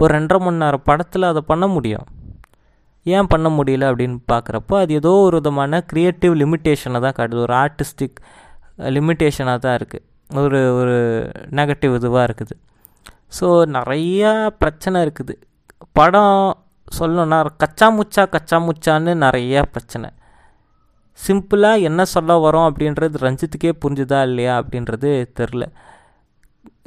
ஒரு 0.00 0.10
ரெண்டரை 0.16 0.40
மணி 0.46 0.62
நேரம் 0.64 0.86
படத்தில் 0.88 1.30
அதை 1.30 1.42
பண்ண 1.50 1.66
முடியும். 1.74 2.06
ஏன் 3.16 3.30
பண்ண 3.32 3.48
முடியல 3.56 3.84
அப்படின்னு 3.90 4.18
பார்க்குறப்போ 4.32 4.74
அது 4.82 4.92
ஏதோ 5.00 5.12
ஒரு 5.26 5.36
விதமான 5.40 5.80
க்ரியேட்டிவ் 5.90 6.34
லிமிட்டேஷனை 6.42 7.00
தான் 7.06 7.16
காட்டுது. 7.18 7.44
ஒரு 7.46 7.54
ஆர்டிஸ்டிக் 7.64 8.18
லிமிட்டேஷனாக 8.96 9.58
தான் 9.66 9.76
இருக்குது 9.80 10.06
ஒரு 10.44 10.60
ஒரு 10.80 10.96
நெகட்டிவ் 11.58 11.94
இதுவாக 12.00 12.26
இருக்குது. 12.28 12.54
ஸோ 13.38 13.46
நிறையா 13.76 14.32
பிரச்சனை 14.62 14.98
இருக்குது. 15.06 15.34
படம் 15.98 16.38
சொல்லணுன்னா 16.98 17.38
கச்சா 17.62 17.86
முச்சா 17.98 18.22
கச்சா 18.34 18.58
முச்சான்னு 18.68 19.12
நிறையா 19.26 19.60
பிரச்சனை. 19.74 20.08
சிம்பிளாக 21.26 21.80
என்ன 21.80 22.04
சொல்ல 22.04 22.50
வரோம் 22.50 22.68
அப்படின்றது 22.70 23.16
ரஞ்சித்துக்கே 23.20 23.72
புரிஞ்சுதா 23.84 24.22
இல்லையா 24.22 24.62
அப்படின்றது 24.62 25.26
தெரில. 25.40 25.62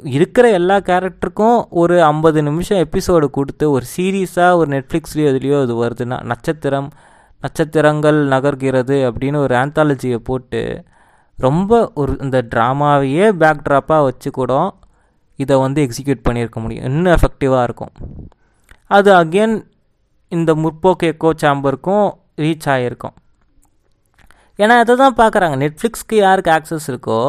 இருக்கிற 0.02 0.50
எல்லா 0.50 0.76
கேரக்டருக்கும் 0.76 1.64
ஒரு 1.70 2.02
ஐம்பது 2.02 2.42
நிமிஷம் 2.42 2.78
எபிசோடு 2.78 3.30
கொடுத்து 3.30 3.70
ஒரு 3.70 3.84
சீரீஸாக 3.96 4.54
ஒரு 4.54 4.70
நெட்ஃப்ளிக்ஸ்லேயோ 4.70 5.28
எதுலேயோ 5.32 5.62
இது 5.62 5.84
வருதுன்னா 5.84 6.24
நட்சத்திரம் 6.24 6.90
நட்சத்திரங்கள் 7.40 8.28
நகர்கிறது 8.28 8.96
அப்படின்னு 9.08 9.36
ஒரு 9.36 9.54
ஆந்தாலஜியை 9.54 10.16
போட்டு 10.16 10.84
ரொம்ப 11.36 11.90
ஒரு 11.94 12.16
இந்த 12.20 12.42
ட்ராமாவையே 12.54 13.26
பேக்ட்ராப்பாக 13.32 14.02
வச்சு 14.02 14.30
கூட 14.30 14.72
இதை 15.36 15.56
வந்து 15.56 15.82
எக்ஸிக்யூட் 15.82 16.24
பண்ணியிருக்க 16.28 16.60
முடியும். 16.60 16.84
இன்னும் 16.84 17.14
எஃபெக்டிவாக 17.14 17.62
இருக்கும். 17.62 17.92
அது 18.86 19.12
அகெயின் 19.12 19.62
இந்த 20.28 20.54
முற்போக்கு 20.54 21.02
எக்கோ 21.02 21.30
சாம்பருக்கும் 21.42 22.10
ரீச் 22.36 22.66
ஆகியிருக்கும் 22.66 23.14
ஏன்னா 24.58 24.74
அதை 24.82 24.96
தான் 24.96 25.16
பார்க்குறாங்க 25.16 25.56
நெட்ஃப்ளிக்ஸ்க்கு 25.62 26.16
யாருக்கு 26.16 26.50
ஆக்சஸ் 26.50 26.86
இருக்கோ 26.92 27.20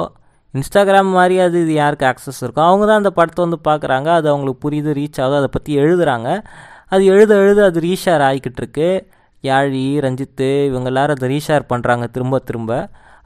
இன்ஸ்டாகிராம் 0.53 1.09
மாதிரி 1.11 1.39
அது 1.39 1.61
இது 1.61 1.73
யாருக்கு 1.73 2.05
ஆக்சஸ் 2.05 2.41
இருக்கோ 2.45 2.61
அவங்க 2.69 2.85
தான் 2.85 2.95
அந்த 2.95 3.09
படத்தை 3.09 3.45
வந்து 3.45 3.59
பார்க்குறாங்க 3.69 4.07
அது 4.17 4.29
அவங்களுக்கு 4.29 4.61
புரியுது 4.65 4.91
ரீச் 4.99 5.19
ஆகுது 5.21 5.35
அதை 5.35 5.49
பற்றி 5.51 5.71
எழுதுகிறாங்க 5.79 6.29
அது 6.87 7.05
எழுத 7.05 7.35
எழுத 7.35 7.65
அது 7.65 7.79
ரீஷேர் 7.79 8.23
ஆகிக்கிட்டு 8.27 8.61
இருக்கு. 8.63 8.89
யாழி 9.43 9.99
ரஞ்சித்து 10.05 10.65
இவங்க 10.65 10.87
எல்லாரும் 10.87 11.17
அதை 11.17 11.27
ரீஷேர் 11.33 11.63
பண்ணுறாங்க 11.73 12.05
திரும்ப 12.11 12.39
திரும்ப. 12.39 12.71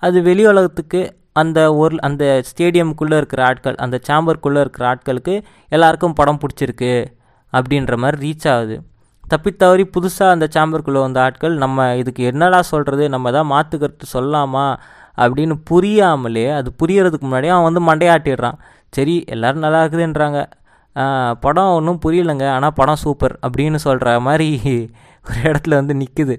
அது 0.03 0.21
வெளி 0.21 0.43
உலகத்துக்கு 0.45 1.01
அந்த 1.31 1.59
ஒரு 1.73 1.95
அந்த 2.01 2.41
ஸ்டேடியமுக்குள்ளே 2.49 3.17
இருக்கிற 3.17 3.45
ஆட்கள் 3.45 3.75
அந்த 3.75 3.99
சாம்பருக்குள்ளே 4.07 4.59
இருக்கிற 4.59 4.85
ஆட்களுக்கு 4.91 5.35
எல்லாருக்கும் 5.69 6.13
படம் 6.13 6.39
பிடிச்சிருக்கு. 6.43 6.93
அப்படின்ற 7.53 7.97
மாதிரி 7.97 8.17
ரீச் 8.25 8.47
ஆகுது. 8.53 8.77
தப்பித்தவறி 9.31 9.83
புதுசாக 9.95 10.35
அந்த 10.35 10.45
சாம்பருக்குள்ளே 10.55 11.01
வந்த 11.05 11.19
ஆட்கள் 11.25 11.55
நம்ம 11.63 11.87
இதுக்கு 12.01 12.21
என்னடா 12.31 12.59
சொல்கிறது 12.71 13.03
நம்ம 13.15 13.31
தான் 13.37 13.49
மாற்றுக்கருத்து 13.53 14.05
சொல்லாமா? 14.15 14.65
அப்படின்னு 15.23 15.55
புரியாமலே 15.69 16.45
அது 16.57 16.69
புரியறதுக்கு 16.81 17.25
முன்னாடியே 17.27 17.53
அவன் 17.55 17.67
வந்து 17.69 17.83
மண்டையாட்டிடுறான். 17.89 18.57
சரி 18.97 19.15
எல்லோரும் 19.35 19.65
நல்லா 19.65 19.81
இருக்குதுன்றாங்க. 19.83 20.39
படம் 21.45 21.73
ஒன்றும் 21.77 22.01
புரியலைங்க 22.05 22.45
ஆனால் 22.55 22.75
படம் 22.79 23.01
சூப்பர் 23.03 23.35
அப்படின்னு 23.45 23.79
சொல்கிற 23.87 24.09
மாதிரி 24.27 24.49
ஒரு 25.25 25.39
இடத்துல 25.49 25.79
வந்து 25.81 25.93
நிற்குது 26.01 26.35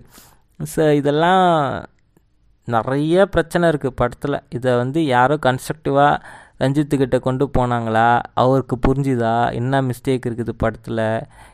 ஸோ 0.72 0.84
இதெல்லாம் 1.00 1.44
நிறைய 2.68 3.26
பிரச்சனை 3.34 3.64
இருக்குது 3.72 3.98
படத்தில். 4.00 4.36
இதை 4.56 4.70
வந்து 4.82 5.00
யாரோ 5.14 5.36
கன்ஸ்ட்ரக்டிவாக 5.46 6.14
ரஞ்சித்துக்கிட்ட 6.62 7.18
கொண்டு 7.26 7.44
போனாங்களா? 7.58 8.08
அவருக்கு 8.42 8.76
புரிஞ்சுதா? 8.86 9.34
என்ன 9.60 9.80
மிஸ்டேக் 9.88 10.26
இருக்குது 10.28 10.52
படத்தில்? 10.62 11.04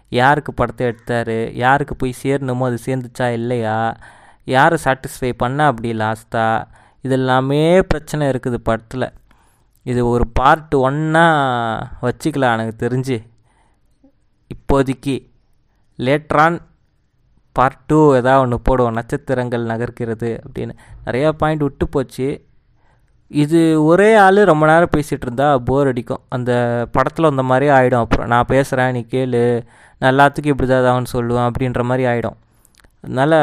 யாருக்கு 0.09 0.55
படத்தை 0.55 0.87
எடுத்தார்? 0.87 1.53
யாருக்கு 1.53 1.97
போய் 1.97 2.15
சேரணுமோ? 2.23 2.65
அது 2.65 2.79
சேர்ந்துச்சா? 2.85 3.33
இல்லையா? 3.33 3.97
யாரை 4.45 4.79
சாட்டிஸ்ஃபை 4.85 5.33
பண்ண 5.37 5.67
அப்படி 5.67 5.93
லாஸ்ட்டாக 5.93 6.67
இதெல்லாமே 7.03 7.83
பிரச்சனை 7.83 8.29
இருக்குது 8.29 8.55
படத்தில். 8.55 9.13
இது 9.83 10.07
ஒரு 10.07 10.27
பார்ட் 10.29 10.75
ஒன்னாக 10.75 11.83
வச்சுக்கலாம் 12.03 12.53
எனக்கு 12.53 12.89
தெரிஞ்சு. 12.89 13.27
இப்போதைக்கு. 14.55 15.31
லேட்ரான் 15.97 16.59
பார்ட் 17.53 17.79
டூ 17.87 18.15
ஏதாவது 18.15 18.57
ஒன்று 18.57 18.61
போடுவோம். 18.63 18.93
நட்சத்திரங்கள் 18.93 19.65
நகர்க்கிறது 19.65 20.41
அப்படின்னு. 20.49 20.77
நிறையா 21.05 21.29
பாயிண்ட் 21.29 21.61
விட்டு 21.61 21.89
போச்சு. 21.89 22.45
இது 23.31 23.85
ஒரே 23.85 24.15
ஆள் 24.15 24.41
ரொம்ப 24.45 24.67
நேரம் 24.67 24.93
பேசிகிட்டு 24.97 25.27
இருந்தா 25.27 25.59
போர் 25.59 25.87
அடிக்கும். 25.87 26.23
அந்த 26.29 26.53
படத்தில் 26.93 27.31
அந்த 27.31 27.43
மாதிரி 27.43 27.67
ஆகிடும் 27.71 28.05
அப்புறம். 28.05 28.29
நான் 28.29 28.51
பேசுகிறேன் 28.55 28.93
நீ 28.93 29.07
கேளு 29.11 29.43
நான் 29.99 30.13
எல்லாத்துக்கும் 30.13 30.55
இப்படி 30.55 30.69
தான் 30.69 30.83
ஏதாவது 30.85 31.15
சொல்லுவேன் 31.17 31.49
அப்படின்ற 31.51 31.83
மாதிரி 31.83 32.05
ஆகிடும் 32.13 32.39
அதனால் 33.05 33.39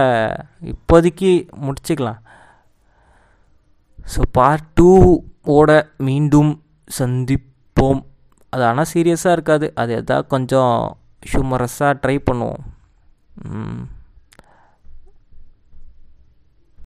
இப்போதைக்கு 0.73 1.31
முடிச்சுக்கலாம். 1.65 2.19
ஸோ 4.13 4.21
பார்ட் 4.31 4.67
டூவோட 4.79 5.21
ஓட 5.45 5.71
மீண்டும் 5.97 6.51
சந்திப்போம். 6.99 8.01
அது 8.49 8.63
ஆனால் 8.63 8.89
சீரியஸாக 8.93 9.31
இருக்காது. 9.31 9.73
அது 9.75 9.91
எதாவது 9.93 10.27
கொஞ்சம் 10.27 10.97
ஹியூமரஸாக 11.31 11.99
ட்ரை 12.03 12.17
பண்ணுவோம். 12.31 12.63
ம். 13.49 13.83